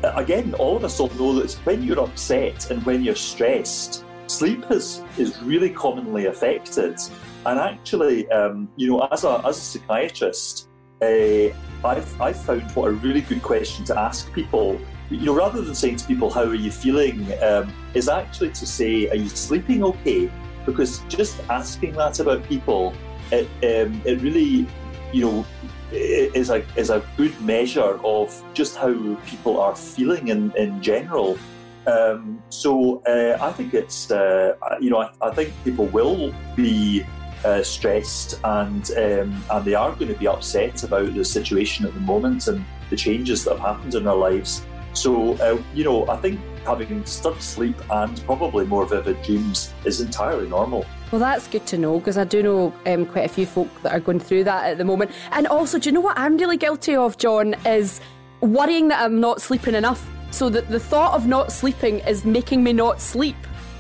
uh, 0.04 0.14
again, 0.16 0.54
all 0.56 0.78
of 0.78 0.84
us 0.84 1.00
all 1.00 1.10
know 1.10 1.40
that 1.40 1.54
when 1.66 1.84
you're 1.84 2.00
upset 2.00 2.70
and 2.70 2.86
when 2.86 3.04
you're 3.04 3.16
stressed, 3.16 4.06
sleep 4.28 4.64
is 4.70 5.02
is 5.18 5.42
really 5.42 5.70
commonly 5.70 6.26
affected. 6.26 7.00
And 7.46 7.60
actually, 7.60 8.30
um, 8.30 8.70
you 8.76 8.90
know, 8.90 9.08
as 9.12 9.24
a 9.24 9.42
as 9.46 9.58
a 9.58 9.62
psychiatrist, 9.62 10.70
uh, 11.02 11.50
I've 11.84 12.22
I've 12.22 12.42
found 12.42 12.70
what 12.72 12.90
a 12.90 12.92
really 12.92 13.22
good 13.22 13.42
question 13.42 13.86
to 13.86 14.00
ask 14.00 14.32
people. 14.34 14.80
You 15.10 15.28
know, 15.28 15.36
rather 15.36 15.62
than 15.62 15.74
saying 15.74 15.98
to 15.98 16.06
people, 16.06 16.30
"How 16.30 16.44
are 16.44 16.56
you 16.56 16.72
feeling?" 16.72 17.26
Um, 17.42 17.74
is 17.94 18.10
actually 18.10 18.52
to 18.52 18.66
say, 18.66 19.10
"Are 19.10 19.16
you 19.16 19.30
sleeping 19.30 19.84
okay?" 19.84 20.30
Because 20.66 21.00
just 21.08 21.42
asking 21.50 21.94
that 21.94 22.20
about 22.20 22.44
people, 22.44 22.94
it 23.32 23.48
um, 23.64 24.02
it 24.06 24.22
really, 24.22 24.68
you 25.14 25.22
know, 25.26 25.46
is 25.92 26.50
a 26.50 26.64
is 26.76 26.90
a 26.90 27.04
good 27.16 27.40
measure 27.42 28.00
of 28.04 28.44
just 28.54 28.76
how 28.76 29.16
people 29.26 29.60
are 29.60 29.76
feeling 29.76 30.28
in 30.28 30.52
in 30.56 30.82
general. 30.82 31.38
Um, 31.86 32.44
so 32.50 33.02
uh, 33.06 33.38
I 33.42 33.52
think 33.54 33.74
it's 33.74 34.12
uh, 34.12 34.56
you 34.82 34.90
know 34.90 35.00
I, 35.00 35.12
I, 35.22 35.32
think 35.32 35.54
people 35.64 35.86
will 35.86 36.34
be 36.56 37.06
uh, 37.46 37.64
stressed 37.64 38.40
and 38.44 38.92
um, 38.98 39.44
and 39.52 39.66
they 39.66 39.74
are 39.74 39.94
going 39.94 40.12
to 40.12 40.20
be 40.20 40.28
upset 40.28 40.84
about 40.84 41.14
the 41.14 41.24
situation 41.24 41.86
at 41.86 41.94
the 41.94 42.02
moment 42.02 42.48
and 42.48 42.66
the 42.90 42.98
changes 42.98 43.46
that 43.46 43.52
have 43.52 43.76
happened 43.76 43.96
in 43.96 44.04
their 44.04 44.16
lives. 44.16 44.66
So 44.92 45.36
uh, 45.36 45.62
you 45.74 45.86
know 45.86 46.06
I 46.10 46.18
think 46.18 46.42
having 46.66 47.02
disturbed 47.02 47.42
sleep 47.42 47.78
and 47.90 48.22
probably 48.26 48.66
more 48.66 48.86
vivid 48.86 49.22
dreams 49.22 49.74
is 49.86 50.02
entirely 50.02 50.50
normal. 50.50 50.86
Well, 51.12 51.20
that's 51.20 51.48
good 51.48 51.66
to 51.68 51.78
know 51.78 52.00
because 52.00 52.18
I 52.18 52.26
do 52.26 52.44
know 52.44 52.74
um, 52.86 53.06
quite 53.06 53.26
a 53.26 53.30
few 53.30 53.46
folk 53.46 53.70
that 53.84 53.94
are 53.94 54.00
going 54.00 54.20
through 54.20 54.44
that 54.44 54.66
at 54.66 54.78
the 54.78 54.84
moment. 54.84 55.12
And 55.32 55.48
also, 55.48 55.80
do 55.80 55.90
you 55.90 55.94
know 55.94 56.02
what 56.02 56.18
I'm 56.18 56.38
really 56.38 56.58
guilty 56.58 56.96
of, 56.96 57.18
John, 57.18 57.54
is 57.66 58.02
worrying 58.42 58.90
that 58.90 59.02
I'm 59.02 59.20
not 59.22 59.42
sleeping 59.42 59.74
enough. 59.74 60.06
So 60.32 60.50
that 60.50 60.68
the 60.68 60.80
thought 60.80 61.14
of 61.14 61.26
not 61.26 61.54
sleeping 61.54 62.00
is 62.00 62.26
making 62.26 62.62
me 62.62 62.74
not 62.74 63.00
sleep. 63.00 63.38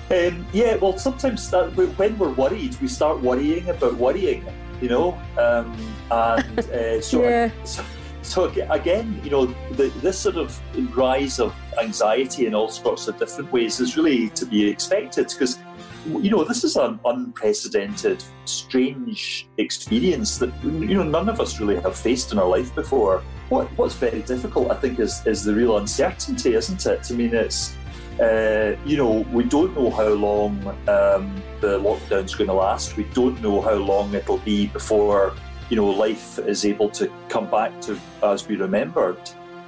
Um, 0.10 0.48
yeah, 0.54 0.78
well, 0.78 0.98
sometimes 0.98 1.52
that, 1.52 1.76
when 1.76 2.18
we're 2.18 2.32
worried, 2.32 2.80
we 2.80 2.88
start 2.88 3.20
worrying 3.20 3.70
about 3.70 3.96
worrying, 3.96 4.46
you 4.82 4.88
know, 4.88 5.20
um, 5.38 5.76
and 6.10 6.60
uh, 6.72 7.02
so, 7.02 7.22
yeah. 7.24 7.52
so, 7.66 7.84
so 8.22 8.46
again, 8.46 9.20
you 9.22 9.30
know, 9.30 9.46
the, 9.72 9.92
this 10.02 10.18
sort 10.18 10.38
of 10.38 10.58
rise 10.96 11.42
of 11.42 11.54
anxiety 11.82 12.46
in 12.46 12.56
all 12.56 12.70
sorts 12.70 13.10
of 13.10 13.20
different 13.20 13.52
ways 13.52 13.82
is 13.82 13.98
really 13.98 14.30
to 14.30 14.46
be 14.46 14.70
expected 14.70 15.28
because 15.28 15.60
you 16.06 16.30
know, 16.30 16.44
this 16.44 16.64
is 16.64 16.76
an 16.76 17.00
unprecedented, 17.06 18.24
strange 18.46 19.48
experience 19.58 20.38
that 20.38 20.54
you 20.64 20.96
know 20.96 21.04
none 21.04 21.30
of 21.30 21.40
us 21.40 21.60
really 21.60 21.80
have 21.82 21.96
faced 21.96 22.32
in 22.32 22.40
our 22.40 22.48
life 22.48 22.74
before. 22.76 23.24
What 23.50 23.68
what's 23.78 23.96
very 23.96 24.22
difficult, 24.22 24.72
I 24.72 24.76
think, 24.76 25.00
is 25.00 25.26
is 25.26 25.44
the 25.44 25.54
real 25.54 25.78
uncertainty, 25.78 26.54
isn't 26.54 26.86
it? 26.86 27.12
I 27.12 27.14
mean, 27.14 27.34
it's 27.34 27.76
uh, 28.20 28.76
you 28.86 28.98
know, 28.98 29.26
we 29.32 29.44
don't 29.44 29.76
know 29.76 29.92
how 29.92 30.08
long 30.08 30.68
um, 30.88 31.44
the 31.62 31.78
lockdown's 31.80 32.34
going 32.34 32.48
to 32.48 32.54
last. 32.54 32.98
We 32.98 33.04
don't 33.14 33.40
know 33.42 33.62
how 33.62 33.76
long 33.76 34.14
it'll 34.16 34.40
be 34.40 34.68
before, 34.68 35.36
you 35.70 35.76
know, 35.76 35.86
life 35.86 36.40
is 36.40 36.66
able 36.66 36.90
to 36.92 37.12
come 37.30 37.50
back 37.50 37.80
to 37.82 38.00
as 38.24 38.48
we 38.48 38.56
remembered. 38.56 39.20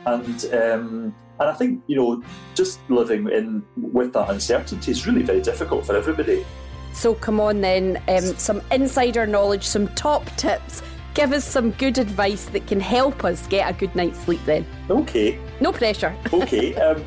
And 0.06 0.46
um, 0.54 1.16
and 1.40 1.50
I 1.50 1.54
think 1.54 1.82
you 1.88 1.96
know, 1.96 2.24
just 2.56 2.80
living 2.90 3.30
in 3.30 3.64
with 3.78 4.14
that 4.14 4.30
uncertainty 4.30 4.92
is 4.92 5.08
really 5.08 5.24
very 5.24 5.42
difficult 5.42 5.86
for 5.86 5.96
everybody. 5.96 6.46
So 6.94 7.14
come 7.14 7.40
on 7.40 7.62
then, 7.62 8.02
um, 8.08 8.38
some 8.38 8.62
insider 8.72 9.26
knowledge, 9.26 9.64
some 9.64 9.88
top 9.90 10.26
tips. 10.36 10.82
Give 11.14 11.34
us 11.34 11.46
some 11.46 11.72
good 11.72 11.98
advice 11.98 12.46
that 12.46 12.68
can 12.68 12.80
help 12.80 13.24
us 13.24 13.46
get 13.48 13.70
a 13.70 13.74
good 13.74 13.96
night's 13.96 14.20
sleep. 14.20 14.42
Then. 14.46 14.66
Okay. 14.90 15.40
No 15.60 15.72
pressure. 15.72 16.16
okay. 16.34 16.76
Um, 16.76 17.04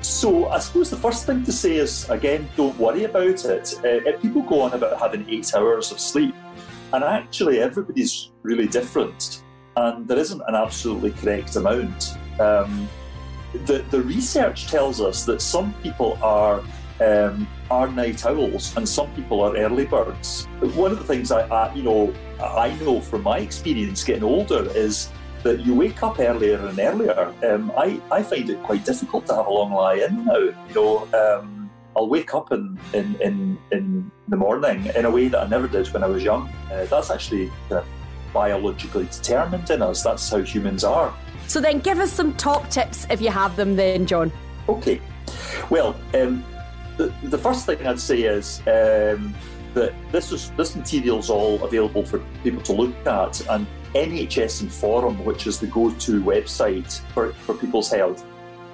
so 0.00 0.48
I 0.48 0.58
suppose 0.58 0.90
the 0.90 0.96
first 0.96 1.26
thing 1.26 1.44
to 1.44 1.52
say 1.52 1.76
is 1.76 2.08
again, 2.08 2.48
don't 2.56 2.78
worry 2.78 3.04
about 3.04 3.44
it. 3.44 3.74
Uh, 3.84 4.16
people 4.18 4.42
go 4.42 4.60
on 4.62 4.72
about 4.72 4.98
having 4.98 5.28
eight 5.28 5.52
hours 5.54 5.90
of 5.90 6.00
sleep, 6.00 6.34
and 6.92 7.04
actually 7.04 7.60
everybody's 7.60 8.30
really 8.42 8.66
different, 8.66 9.42
and 9.76 10.06
there 10.06 10.18
isn't 10.18 10.42
an 10.46 10.54
absolutely 10.54 11.10
correct 11.12 11.56
amount. 11.56 12.16
Um, 12.38 12.88
the 13.66 13.84
the 13.90 14.02
research 14.02 14.66
tells 14.66 15.00
us 15.00 15.24
that 15.24 15.40
some 15.40 15.72
people 15.82 16.18
are 16.22 16.62
um, 17.00 17.46
are 17.70 17.88
night 17.88 18.24
owls 18.26 18.76
and 18.76 18.88
some 18.88 19.12
people 19.14 19.40
are 19.42 19.56
early 19.56 19.86
birds. 19.86 20.46
One 20.74 20.92
of 20.92 20.98
the 20.98 21.04
things 21.04 21.30
I, 21.30 21.46
I 21.48 21.74
you 21.74 21.82
know 21.82 22.14
I 22.42 22.74
know 22.80 23.00
from 23.00 23.22
my 23.22 23.38
experience 23.38 24.04
getting 24.04 24.24
older 24.24 24.70
is 24.76 25.10
that 25.42 25.60
you 25.60 25.74
wake 25.74 26.02
up 26.02 26.18
earlier 26.18 26.58
and 26.66 26.78
earlier. 26.78 27.32
Um, 27.48 27.72
I, 27.76 28.00
I 28.10 28.22
find 28.22 28.48
it 28.50 28.62
quite 28.62 28.84
difficult 28.84 29.26
to 29.26 29.34
have 29.34 29.46
a 29.46 29.50
long 29.50 29.72
lie 29.72 29.94
in 29.94 30.24
now. 30.24 30.36
You 30.36 30.74
know, 30.74 31.08
um, 31.14 31.70
I'll 31.96 32.08
wake 32.08 32.34
up 32.34 32.52
in, 32.52 32.78
in, 32.92 33.16
in, 33.20 33.58
in 33.70 34.10
the 34.28 34.36
morning 34.36 34.86
in 34.94 35.04
a 35.04 35.10
way 35.10 35.28
that 35.28 35.40
I 35.40 35.48
never 35.48 35.68
did 35.68 35.86
when 35.88 36.02
I 36.02 36.06
was 36.06 36.22
young. 36.22 36.48
Uh, 36.70 36.84
that's 36.86 37.10
actually 37.10 37.50
biologically 38.32 39.04
determined 39.04 39.70
in 39.70 39.82
us. 39.82 40.02
That's 40.02 40.28
how 40.28 40.42
humans 40.42 40.84
are. 40.84 41.14
So 41.48 41.60
then 41.60 41.80
give 41.80 41.98
us 41.98 42.12
some 42.12 42.34
top 42.34 42.68
tips 42.68 43.06
if 43.10 43.20
you 43.20 43.30
have 43.30 43.56
them 43.56 43.74
then, 43.74 44.06
John. 44.06 44.30
Okay. 44.68 45.00
Well, 45.70 45.96
um, 46.14 46.44
the, 46.96 47.12
the 47.24 47.38
first 47.38 47.66
thing 47.66 47.84
I'd 47.86 47.98
say 47.98 48.22
is 48.22 48.60
um, 48.66 49.34
that 49.74 49.94
this 50.12 50.30
is 50.30 50.50
this 50.52 50.76
material 50.76 51.18
is 51.18 51.30
all 51.30 51.62
available 51.64 52.04
for 52.04 52.20
people 52.42 52.62
to 52.62 52.72
look 52.72 52.94
at, 53.06 53.48
and 53.48 53.66
NHS 53.94 54.62
Inform, 54.62 55.24
which 55.24 55.46
is 55.46 55.58
the 55.58 55.66
go-to 55.66 56.22
website 56.22 57.00
for, 57.12 57.32
for 57.32 57.54
people's 57.54 57.90
health, 57.90 58.24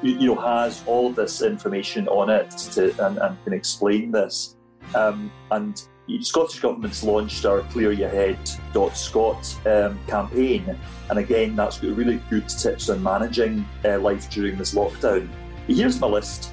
you, 0.02 0.34
know, 0.34 0.34
has 0.34 0.82
all 0.86 1.12
this 1.12 1.42
information 1.42 2.08
on 2.08 2.28
it 2.28 2.50
to, 2.50 3.06
and, 3.06 3.18
and 3.18 3.44
can 3.44 3.52
explain 3.52 4.10
this. 4.10 4.56
Um, 4.94 5.30
and 5.50 5.86
Scottish 6.20 6.60
Government's 6.60 7.02
launched 7.02 7.46
our 7.46 7.60
Clear 7.62 7.92
Your 7.92 8.10
Head 8.10 8.38
clearyourhead.scot 8.72 9.66
um, 9.66 9.98
campaign, 10.06 10.76
and 11.10 11.18
again, 11.18 11.56
that's 11.56 11.78
got 11.78 11.96
really 11.96 12.20
good 12.30 12.48
tips 12.48 12.90
on 12.90 13.02
managing 13.02 13.66
uh, 13.84 13.98
life 13.98 14.28
during 14.30 14.58
this 14.58 14.74
lockdown. 14.74 15.28
Here's 15.66 15.98
my 15.98 16.06
list. 16.06 16.52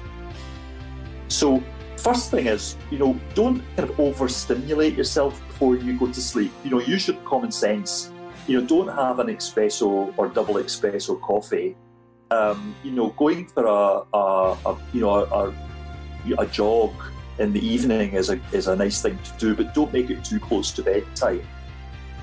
So, 1.28 1.62
first 1.98 2.30
thing 2.30 2.46
is, 2.46 2.76
you 2.90 2.98
know, 2.98 3.20
don't 3.34 3.62
kind 3.76 3.90
of 3.90 4.00
overstimulate 4.00 4.94
yourself 4.94 5.40
before 5.48 5.76
you 5.76 5.98
go 5.98 6.06
to 6.06 6.20
sleep. 6.20 6.52
You 6.64 6.70
know, 6.70 6.80
use 6.80 7.08
your 7.08 7.16
common 7.18 7.52
sense 7.52 8.12
you 8.46 8.60
know, 8.60 8.66
don't 8.66 8.88
have 8.88 9.18
an 9.18 9.28
espresso 9.28 10.12
or 10.16 10.28
double 10.28 10.54
espresso 10.54 11.20
coffee. 11.20 11.76
Um, 12.30 12.74
you 12.82 12.92
know, 12.92 13.10
going 13.10 13.46
for 13.46 13.66
a, 13.66 14.16
a, 14.16 14.56
a 14.66 14.78
you 14.92 15.00
know 15.00 15.10
a, 15.10 15.54
a, 16.38 16.46
jog 16.46 16.92
in 17.38 17.52
the 17.52 17.64
evening 17.64 18.12
is 18.14 18.30
a 18.30 18.40
is 18.52 18.68
a 18.68 18.76
nice 18.76 19.02
thing 19.02 19.18
to 19.18 19.32
do, 19.38 19.54
but 19.54 19.74
don't 19.74 19.92
make 19.92 20.10
it 20.10 20.24
too 20.24 20.40
close 20.40 20.70
to 20.72 20.82
bedtime. 20.82 21.46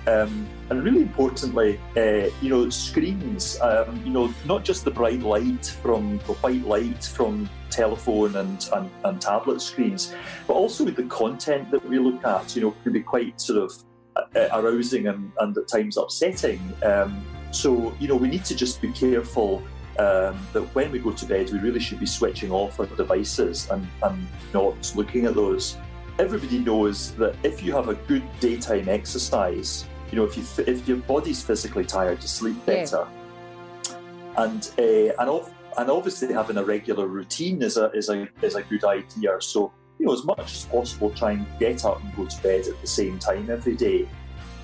Um, 0.07 0.47
and 0.69 0.83
really 0.83 1.01
importantly, 1.01 1.79
uh, 1.97 2.29
you 2.41 2.49
know, 2.49 2.69
screens. 2.69 3.59
Um, 3.61 4.01
you 4.05 4.11
know, 4.11 4.33
not 4.45 4.63
just 4.63 4.85
the 4.85 4.91
bright 4.91 5.21
light 5.21 5.65
from 5.81 6.19
the 6.25 6.33
white 6.33 6.65
light 6.65 7.03
from 7.03 7.49
telephone 7.69 8.35
and, 8.37 8.69
and, 8.73 8.89
and 9.03 9.21
tablet 9.21 9.61
screens, 9.61 10.13
but 10.47 10.53
also 10.53 10.83
with 10.85 10.95
the 10.95 11.03
content 11.03 11.69
that 11.71 11.87
we 11.87 11.99
look 11.99 12.23
at. 12.25 12.55
You 12.55 12.63
know, 12.63 12.75
can 12.83 12.93
be 12.93 13.01
quite 13.01 13.39
sort 13.39 13.63
of 13.63 13.73
uh, 14.15 14.47
arousing 14.53 15.07
and, 15.07 15.31
and, 15.39 15.57
at 15.57 15.67
times 15.67 15.97
upsetting. 15.97 16.59
Um, 16.83 17.23
so, 17.51 17.93
you 17.99 18.07
know, 18.07 18.15
we 18.15 18.27
need 18.27 18.45
to 18.45 18.55
just 18.55 18.81
be 18.81 18.91
careful 18.91 19.63
um, 19.99 20.39
that 20.53 20.63
when 20.73 20.91
we 20.91 20.99
go 20.99 21.11
to 21.11 21.25
bed, 21.25 21.51
we 21.51 21.59
really 21.59 21.79
should 21.79 21.99
be 21.99 22.05
switching 22.05 22.51
off 22.51 22.79
our 22.79 22.85
devices 22.85 23.69
and, 23.69 23.85
and 24.01 24.27
not 24.53 24.93
looking 24.95 25.25
at 25.25 25.35
those. 25.35 25.77
Everybody 26.17 26.59
knows 26.59 27.11
that 27.15 27.35
if 27.43 27.61
you 27.61 27.73
have 27.73 27.89
a 27.89 27.95
good 27.95 28.23
daytime 28.39 28.87
exercise, 28.87 29.85
you 30.09 30.17
know, 30.17 30.23
if 30.23 30.37
you 30.37 30.43
if 30.65 30.87
your 30.87 30.97
body's 30.97 31.43
physically 31.43 31.85
tired, 31.85 32.21
you 32.21 32.27
sleep 32.27 32.65
better. 32.65 33.07
Yeah. 33.07 34.43
And 34.43 34.71
uh, 34.79 35.13
and, 35.19 35.53
and 35.77 35.89
obviously 35.91 36.33
having 36.33 36.57
a 36.57 36.63
regular 36.63 37.05
routine 37.07 37.61
is 37.61 37.75
a 37.75 37.91
is 37.91 38.09
a 38.09 38.27
is 38.41 38.55
a 38.55 38.63
good 38.63 38.85
idea. 38.85 39.41
So 39.41 39.71
you 39.97 40.05
know, 40.05 40.13
as 40.13 40.23
much 40.23 40.53
as 40.53 40.65
possible, 40.65 41.09
try 41.09 41.33
and 41.33 41.45
get 41.59 41.83
up 41.83 42.01
and 42.01 42.15
go 42.15 42.25
to 42.25 42.41
bed 42.41 42.67
at 42.67 42.79
the 42.79 42.87
same 42.87 43.19
time 43.19 43.49
every 43.49 43.75
day. 43.75 44.07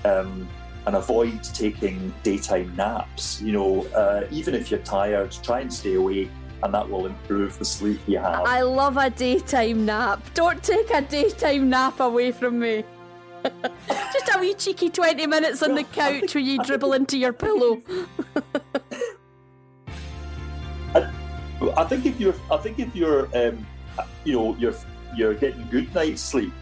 Um, 0.04 0.48
and 0.86 0.96
avoid 0.96 1.42
taking 1.42 2.14
daytime 2.22 2.74
naps. 2.76 3.40
You 3.42 3.52
know, 3.52 3.86
uh, 3.88 4.26
even 4.30 4.54
if 4.54 4.70
you're 4.70 4.80
tired, 4.80 5.32
try 5.42 5.60
and 5.60 5.72
stay 5.72 5.94
awake, 5.94 6.30
and 6.62 6.72
that 6.72 6.88
will 6.88 7.06
improve 7.06 7.58
the 7.58 7.64
sleep 7.64 8.00
you 8.06 8.18
have. 8.18 8.42
I 8.46 8.62
love 8.62 8.96
a 8.96 9.10
daytime 9.10 9.84
nap. 9.84 10.22
Don't 10.34 10.62
take 10.62 10.90
a 10.90 11.02
daytime 11.02 11.68
nap 11.68 12.00
away 12.00 12.30
from 12.32 12.60
me. 12.60 12.84
Just 13.88 14.30
a 14.34 14.38
wee 14.40 14.54
cheeky 14.54 14.88
20 14.88 15.26
minutes 15.26 15.62
on 15.62 15.74
the 15.74 15.84
couch 15.92 16.34
where 16.34 16.42
you 16.42 16.62
dribble 16.62 16.92
into 16.94 17.18
your 17.18 17.32
pillow. 17.32 17.82
I, 20.94 21.12
I, 21.76 21.84
think 21.84 22.06
if 22.06 22.18
you're, 22.18 22.34
I 22.50 22.56
think 22.58 22.78
if 22.78 22.94
you're, 22.94 23.28
um, 23.36 23.66
you 24.24 24.32
know, 24.34 24.56
you're 24.56 24.74
you're 25.14 25.34
getting 25.34 25.66
good 25.68 25.92
night's 25.94 26.20
sleep 26.20 26.52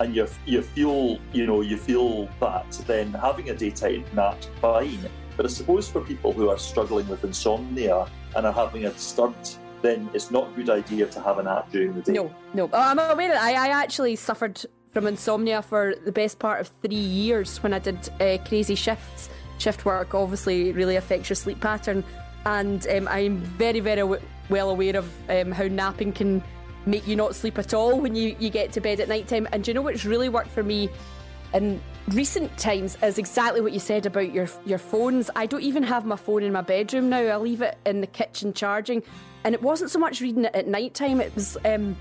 and 0.00 0.16
you 0.16 0.26
you 0.46 0.62
feel 0.62 1.18
you 1.32 1.46
know 1.46 1.60
you 1.60 1.76
feel 1.76 2.28
that, 2.40 2.70
then 2.86 3.12
having 3.12 3.50
a 3.50 3.54
daytime 3.54 4.04
nap's 4.14 4.48
fine. 4.60 4.98
But 5.36 5.46
I 5.46 5.48
suppose 5.48 5.88
for 5.88 6.00
people 6.00 6.32
who 6.32 6.50
are 6.50 6.58
struggling 6.58 7.08
with 7.08 7.22
insomnia 7.24 8.06
and 8.34 8.46
are 8.46 8.52
having 8.52 8.86
a 8.86 8.90
disturbed, 8.90 9.56
then 9.80 10.10
it's 10.12 10.30
not 10.30 10.48
a 10.48 10.52
good 10.56 10.68
idea 10.68 11.06
to 11.06 11.20
have 11.20 11.38
a 11.38 11.42
nap 11.42 11.70
during 11.70 11.94
the 11.94 12.02
day. 12.02 12.12
No, 12.12 12.34
no. 12.52 12.68
Oh, 12.72 12.78
I'm 12.78 12.98
aware 12.98 13.28
that 13.28 13.42
I, 13.42 13.52
I 13.52 13.68
actually 13.68 14.16
suffered 14.16 14.60
from 14.92 15.06
insomnia 15.06 15.62
for 15.62 15.94
the 16.04 16.12
best 16.12 16.38
part 16.38 16.60
of 16.60 16.70
three 16.82 16.96
years 16.96 17.62
when 17.62 17.72
I 17.72 17.78
did 17.78 18.10
uh, 18.20 18.38
crazy 18.46 18.74
shifts. 18.74 19.30
Shift 19.58 19.84
work 19.84 20.14
obviously 20.14 20.72
really 20.72 20.96
affects 20.96 21.28
your 21.28 21.36
sleep 21.36 21.60
pattern, 21.60 22.02
and 22.44 22.86
um, 22.88 23.08
I'm 23.08 23.38
very, 23.38 23.80
very 23.80 24.00
w- 24.00 24.22
well 24.48 24.70
aware 24.70 24.96
of 24.96 25.10
um, 25.30 25.52
how 25.52 25.64
napping 25.64 26.12
can 26.12 26.42
make 26.90 27.06
you 27.06 27.16
not 27.16 27.34
sleep 27.34 27.58
at 27.58 27.72
all 27.72 28.00
when 28.00 28.14
you, 28.14 28.36
you 28.38 28.50
get 28.50 28.72
to 28.72 28.80
bed 28.80 29.00
at 29.00 29.08
night 29.08 29.28
time. 29.28 29.46
And 29.52 29.62
do 29.64 29.70
you 29.70 29.74
know 29.74 29.82
what's 29.82 30.04
really 30.04 30.28
worked 30.28 30.50
for 30.50 30.62
me 30.62 30.90
in 31.54 31.80
recent 32.08 32.56
times 32.58 32.96
is 33.02 33.18
exactly 33.18 33.60
what 33.60 33.72
you 33.72 33.80
said 33.80 34.06
about 34.06 34.32
your 34.32 34.48
your 34.64 34.78
phones. 34.78 35.30
I 35.36 35.46
don't 35.46 35.62
even 35.62 35.82
have 35.82 36.04
my 36.04 36.16
phone 36.16 36.42
in 36.42 36.52
my 36.52 36.62
bedroom 36.62 37.08
now. 37.08 37.20
I 37.20 37.36
leave 37.36 37.62
it 37.62 37.78
in 37.86 38.00
the 38.00 38.06
kitchen 38.06 38.52
charging. 38.52 39.02
And 39.44 39.54
it 39.54 39.62
wasn't 39.62 39.90
so 39.90 39.98
much 39.98 40.20
reading 40.20 40.44
it 40.44 40.54
at 40.54 40.66
night 40.66 40.94
time. 40.94 41.20
It 41.20 41.34
was 41.34 41.56
um, 41.64 41.96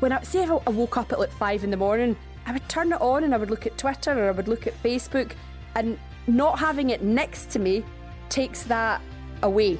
when 0.00 0.12
I 0.12 0.22
say 0.22 0.44
if 0.44 0.50
I 0.50 0.70
woke 0.70 0.96
up 0.96 1.12
at 1.12 1.18
like 1.18 1.32
five 1.32 1.64
in 1.64 1.70
the 1.70 1.76
morning, 1.76 2.16
I 2.46 2.52
would 2.52 2.68
turn 2.68 2.92
it 2.92 3.00
on 3.00 3.24
and 3.24 3.34
I 3.34 3.36
would 3.36 3.50
look 3.50 3.66
at 3.66 3.76
Twitter 3.78 4.12
or 4.12 4.28
I 4.28 4.32
would 4.32 4.48
look 4.48 4.66
at 4.66 4.80
Facebook, 4.82 5.32
and 5.74 5.98
not 6.26 6.58
having 6.58 6.90
it 6.90 7.02
next 7.02 7.50
to 7.50 7.58
me 7.58 7.84
takes 8.28 8.62
that 8.64 9.00
away. 9.42 9.78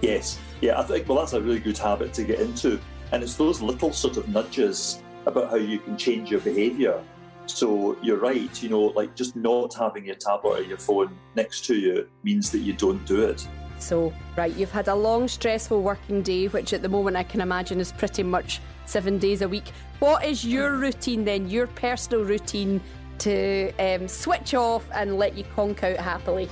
Yes, 0.00 0.38
yeah, 0.60 0.80
I 0.80 0.84
think 0.84 1.08
well 1.08 1.18
that's 1.18 1.32
a 1.32 1.40
really 1.40 1.60
good 1.60 1.78
habit 1.78 2.12
to 2.14 2.24
get 2.24 2.40
into. 2.40 2.80
And 3.12 3.22
it's 3.22 3.34
those 3.34 3.60
little 3.60 3.92
sort 3.92 4.16
of 4.16 4.28
nudges 4.28 5.02
about 5.26 5.50
how 5.50 5.56
you 5.56 5.78
can 5.78 5.96
change 5.96 6.30
your 6.30 6.40
behaviour. 6.40 7.02
So 7.46 7.96
you're 8.02 8.18
right, 8.18 8.62
you 8.62 8.68
know, 8.68 8.80
like 8.80 9.14
just 9.14 9.36
not 9.36 9.74
having 9.74 10.06
your 10.06 10.14
tablet 10.14 10.60
or 10.60 10.62
your 10.62 10.78
phone 10.78 11.16
next 11.34 11.64
to 11.66 11.74
you 11.74 12.08
means 12.22 12.50
that 12.52 12.58
you 12.60 12.72
don't 12.72 13.04
do 13.06 13.22
it. 13.22 13.46
So, 13.78 14.14
right, 14.36 14.54
you've 14.54 14.70
had 14.70 14.88
a 14.88 14.94
long, 14.94 15.28
stressful 15.28 15.82
working 15.82 16.22
day, 16.22 16.48
which 16.48 16.72
at 16.72 16.80
the 16.80 16.88
moment 16.88 17.16
I 17.16 17.22
can 17.22 17.40
imagine 17.40 17.80
is 17.80 17.92
pretty 17.92 18.22
much 18.22 18.60
seven 18.86 19.18
days 19.18 19.42
a 19.42 19.48
week. 19.48 19.72
What 19.98 20.24
is 20.24 20.44
your 20.44 20.72
routine 20.76 21.24
then, 21.24 21.50
your 21.50 21.66
personal 21.66 22.24
routine 22.24 22.80
to 23.18 23.72
um, 23.78 24.08
switch 24.08 24.54
off 24.54 24.84
and 24.94 25.18
let 25.18 25.36
you 25.36 25.44
conk 25.54 25.84
out 25.84 25.98
happily? 25.98 26.48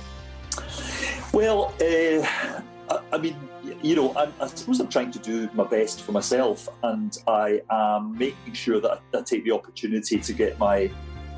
Well, 1.33 1.73
uh, 1.81 2.61
I, 2.93 2.99
I 3.13 3.17
mean, 3.17 3.35
you 3.83 3.97
know, 3.97 4.13
I, 4.15 4.31
I, 4.39 4.47
suppose 4.47 4.79
I'm 4.79 4.87
trying 4.87 5.11
to 5.11 5.19
do 5.19 5.49
my 5.53 5.65
best 5.65 6.01
for 6.01 6.13
myself, 6.13 6.69
and 6.83 7.15
I 7.27 7.61
am 7.69 8.17
making 8.17 8.53
sure 8.53 8.79
that 8.79 9.01
I, 9.13 9.17
I 9.17 9.21
take 9.21 9.43
the 9.43 9.51
opportunity 9.51 10.19
to 10.19 10.33
get 10.33 10.57
my, 10.57 10.89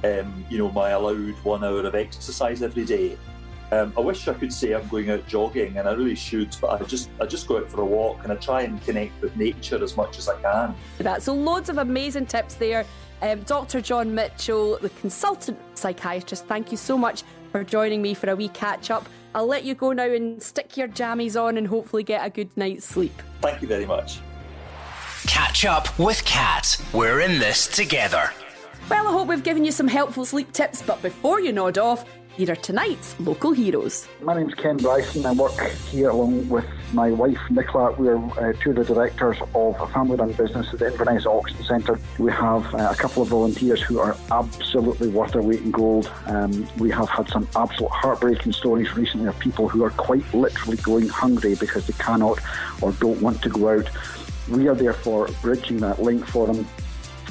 um, 0.04 0.46
you 0.50 0.60
know, 0.60 0.72
my 0.72 0.92
allowed 0.92 1.34
one 1.44 1.64
hour 1.64 1.84
of 1.84 1.96
exercise 1.96 2.62
every 2.62 2.86
day. 2.86 3.18
Um, 3.72 3.92
I 3.98 4.02
wish 4.02 4.28
I 4.28 4.36
could 4.36 4.54
say 4.54 4.74
I'm 4.74 4.88
going 4.90 5.10
out 5.10 5.28
jogging, 5.28 5.78
and 5.78 5.90
I 5.90 5.94
really 5.94 6.14
should, 6.14 6.56
but 6.62 6.80
I 6.80 6.86
just 6.86 7.10
I 7.20 7.26
just 7.26 7.48
go 7.48 7.58
out 7.58 7.70
for 7.70 7.82
a 7.82 7.86
walk 7.86 8.20
and 8.24 8.32
I 8.32 8.36
try 8.36 8.62
and 8.62 8.82
connect 8.84 9.20
with 9.24 9.36
nature 9.36 9.84
as 9.84 9.98
much 9.98 10.20
as 10.20 10.30
I 10.30 10.40
can. 10.40 10.76
That 11.00 11.24
so 11.24 11.34
loads 11.34 11.70
of 11.70 11.80
amazing 11.80 12.28
tips 12.28 12.54
there. 12.54 12.86
Um, 13.24 13.42
Dr. 13.42 13.82
John 13.82 14.14
Mitchell, 14.14 14.78
the 14.82 14.90
consultant 14.90 15.58
psychiatrist, 15.74 16.46
thank 16.46 16.70
you 16.70 16.78
so 16.78 16.96
much 16.96 17.24
for 17.56 17.64
joining 17.64 18.02
me 18.02 18.14
for 18.14 18.30
a 18.30 18.36
wee 18.36 18.50
catch 18.50 18.92
up. 18.92 19.08
I'll 19.34 19.48
let 19.48 19.64
you 19.64 19.76
go 19.76 19.94
now 19.94 20.12
and 20.12 20.44
stick 20.44 20.76
your 20.76 20.90
jammies 20.90 21.42
on 21.42 21.58
and 21.58 21.66
hopefully 21.66 22.04
get 22.04 22.26
a 22.26 22.30
good 22.30 22.50
night's 22.58 22.86
sleep. 22.86 23.14
Thank 23.40 23.62
you 23.62 23.68
very 23.70 23.86
much. 23.86 24.20
Catch 25.26 25.64
up 25.64 25.98
with 25.98 26.26
Cat. 26.26 26.76
We're 26.92 27.22
in 27.22 27.40
this 27.40 27.68
together. 27.68 28.30
Well, 28.90 29.08
I 29.08 29.12
hope 29.14 29.30
we've 29.30 29.42
given 29.42 29.64
you 29.64 29.72
some 29.72 29.88
helpful 29.88 30.26
sleep 30.26 30.52
tips, 30.52 30.82
but 30.82 31.02
before 31.02 31.40
you 31.40 31.54
nod 31.54 31.78
off, 31.78 32.04
here 32.36 32.52
are 32.52 32.56
tonight's 32.56 33.18
local 33.20 33.54
heroes. 33.54 34.08
My 34.22 34.36
name's 34.36 34.54
Ken 34.56 34.76
Bryson. 34.78 35.26
I 35.26 35.32
work 35.32 35.58
here 35.90 36.10
along 36.10 36.50
with 36.50 36.66
my 36.94 37.10
wife 37.10 37.40
Nicola. 37.50 37.94
We're 37.94 38.18
uh, 38.18 38.54
two 38.60 38.72
of 38.72 38.76
the 38.76 38.84
directors 38.84 39.38
of 39.54 39.80
a 39.80 39.88
family 39.88 40.18
run 40.18 40.34
business 40.34 40.74
at 40.74 40.80
the 40.80 40.88
Inverness 40.88 41.26
Auction 41.26 41.64
Centre. 41.64 42.00
We 42.20 42.32
have 42.32 42.74
uh, 42.74 42.90
a 42.92 42.96
couple 42.96 43.24
of 43.24 43.30
volunteers 43.30 43.82
who 43.82 44.00
are 44.00 44.18
absolutely 44.32 45.08
worth 45.08 45.32
their 45.32 45.42
weight 45.42 45.62
in 45.62 45.72
gold. 45.72 46.12
Um, 46.26 46.68
we 46.78 46.92
have 46.92 47.10
had 47.10 47.30
some 47.30 47.48
absolute 47.56 47.92
heartbreaking 47.92 48.52
stories 48.52 48.94
recently 48.96 49.28
of 49.28 49.40
people 49.40 49.70
who 49.70 49.84
are 49.84 49.92
quite 49.92 50.26
literally 50.34 50.78
going 50.78 51.08
hungry 51.08 51.56
because 51.56 51.88
they 51.88 51.94
cannot 52.04 52.40
or 52.82 52.92
don't 52.94 53.22
want 53.22 53.42
to 53.44 53.50
go 53.50 53.70
out. 53.70 53.90
We 54.50 54.68
are 54.68 54.76
therefore 54.76 55.30
bridging 55.42 55.78
that 55.78 56.02
link 56.02 56.26
for 56.28 56.48
them 56.48 56.68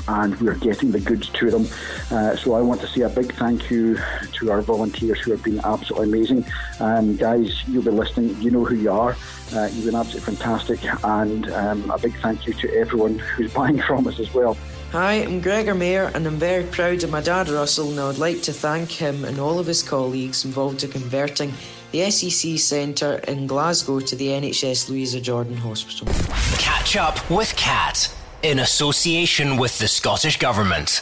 and 0.08 0.38
we're 0.40 0.54
getting 0.54 0.90
the 0.90 1.00
goods 1.00 1.28
to 1.30 1.50
them. 1.50 1.66
Uh, 2.10 2.36
so 2.36 2.54
I 2.54 2.60
want 2.60 2.80
to 2.82 2.86
say 2.86 3.02
a 3.02 3.08
big 3.08 3.32
thank 3.34 3.70
you 3.70 3.98
to 4.32 4.50
our 4.50 4.62
volunteers 4.62 5.20
who 5.20 5.30
have 5.32 5.42
been 5.42 5.60
absolutely 5.64 6.08
amazing. 6.08 6.46
Um, 6.80 7.16
guys, 7.16 7.62
you'll 7.68 7.84
be 7.84 7.90
listening, 7.90 8.40
you 8.40 8.50
know 8.50 8.64
who 8.64 8.76
you 8.76 8.90
are. 8.90 9.16
Uh, 9.54 9.68
you've 9.72 9.86
been 9.86 9.94
absolutely 9.94 10.34
fantastic, 10.34 10.80
and 11.04 11.50
um, 11.52 11.90
a 11.90 11.98
big 11.98 12.16
thank 12.20 12.46
you 12.46 12.52
to 12.54 12.74
everyone 12.74 13.18
who's 13.18 13.52
buying 13.54 13.80
from 13.80 14.06
us 14.06 14.18
as 14.18 14.32
well. 14.34 14.56
Hi, 14.92 15.14
I'm 15.14 15.40
Gregor 15.40 15.74
Mayer, 15.74 16.12
and 16.14 16.26
I'm 16.26 16.36
very 16.36 16.64
proud 16.64 17.02
of 17.02 17.10
my 17.10 17.20
dad 17.20 17.48
Russell, 17.48 17.90
and 17.90 17.98
I 17.98 18.06
would 18.06 18.18
like 18.18 18.42
to 18.42 18.52
thank 18.52 18.90
him 18.90 19.24
and 19.24 19.40
all 19.40 19.58
of 19.58 19.66
his 19.66 19.82
colleagues 19.82 20.44
involved 20.44 20.84
in 20.84 20.90
converting 20.90 21.52
the 21.90 22.10
SEC 22.10 22.58
Centre 22.58 23.16
in 23.26 23.46
Glasgow 23.46 24.00
to 24.00 24.16
the 24.16 24.28
NHS 24.28 24.88
Louisa 24.88 25.20
Jordan 25.20 25.56
Hospital. 25.56 26.06
Catch 26.58 26.96
up 26.96 27.28
with 27.30 27.54
Cat 27.56 28.14
in 28.44 28.58
association 28.58 29.56
with 29.56 29.78
the 29.78 29.88
Scottish 29.88 30.38
Government. 30.38 31.00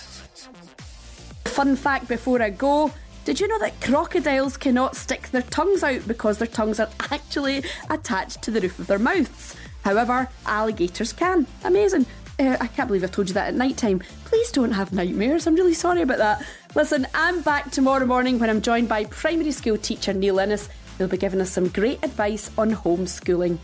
Fun 1.45 1.75
fact 1.75 2.07
before 2.07 2.41
I 2.41 2.51
go 2.51 2.93
did 3.25 3.39
you 3.39 3.47
know 3.47 3.59
that 3.61 3.81
crocodiles 3.81 4.57
cannot 4.57 4.97
stick 4.97 5.29
their 5.31 5.43
tongues 5.43 5.85
out 5.85 6.09
because 6.09 6.39
their 6.39 6.49
tongues 6.49 6.81
are 6.81 6.91
actually 7.11 7.63
attached 7.89 8.43
to 8.43 8.51
the 8.51 8.61
roof 8.61 8.81
of 8.81 8.89
their 8.89 8.99
mouths? 8.99 9.55
However, 9.85 10.29
alligators 10.45 11.13
can. 11.13 11.47
Amazing. 11.63 12.07
Uh, 12.41 12.57
I 12.61 12.67
can't 12.67 12.89
believe 12.89 13.05
I 13.05 13.07
told 13.07 13.29
you 13.29 13.35
that 13.35 13.47
at 13.49 13.55
night 13.55 13.77
time. 13.77 14.03
Please 14.25 14.51
don't 14.51 14.73
have 14.73 14.93
nightmares. 14.93 15.47
I'm 15.47 15.55
really 15.55 15.75
sorry 15.75 16.03
about 16.03 16.19
that. 16.19 16.45
Listen, 16.75 17.07
I'm 17.15 17.43
back 17.43 17.71
tomorrow 17.71 18.07
morning 18.07 18.41
when 18.41 18.51
I'm 18.51 18.61
joined 18.61 18.89
by 18.89 19.05
primary 19.05 19.53
school 19.53 19.79
teacher 19.79 20.13
Neil 20.13 20.41
Innes. 20.41 20.69
He'll 20.99 21.07
be 21.07 21.17
giving 21.17 21.41
us 21.41 21.51
some 21.51 21.69
great 21.69 22.03
advice 22.03 22.51
on 22.59 22.73
homeschooling. 22.73 23.59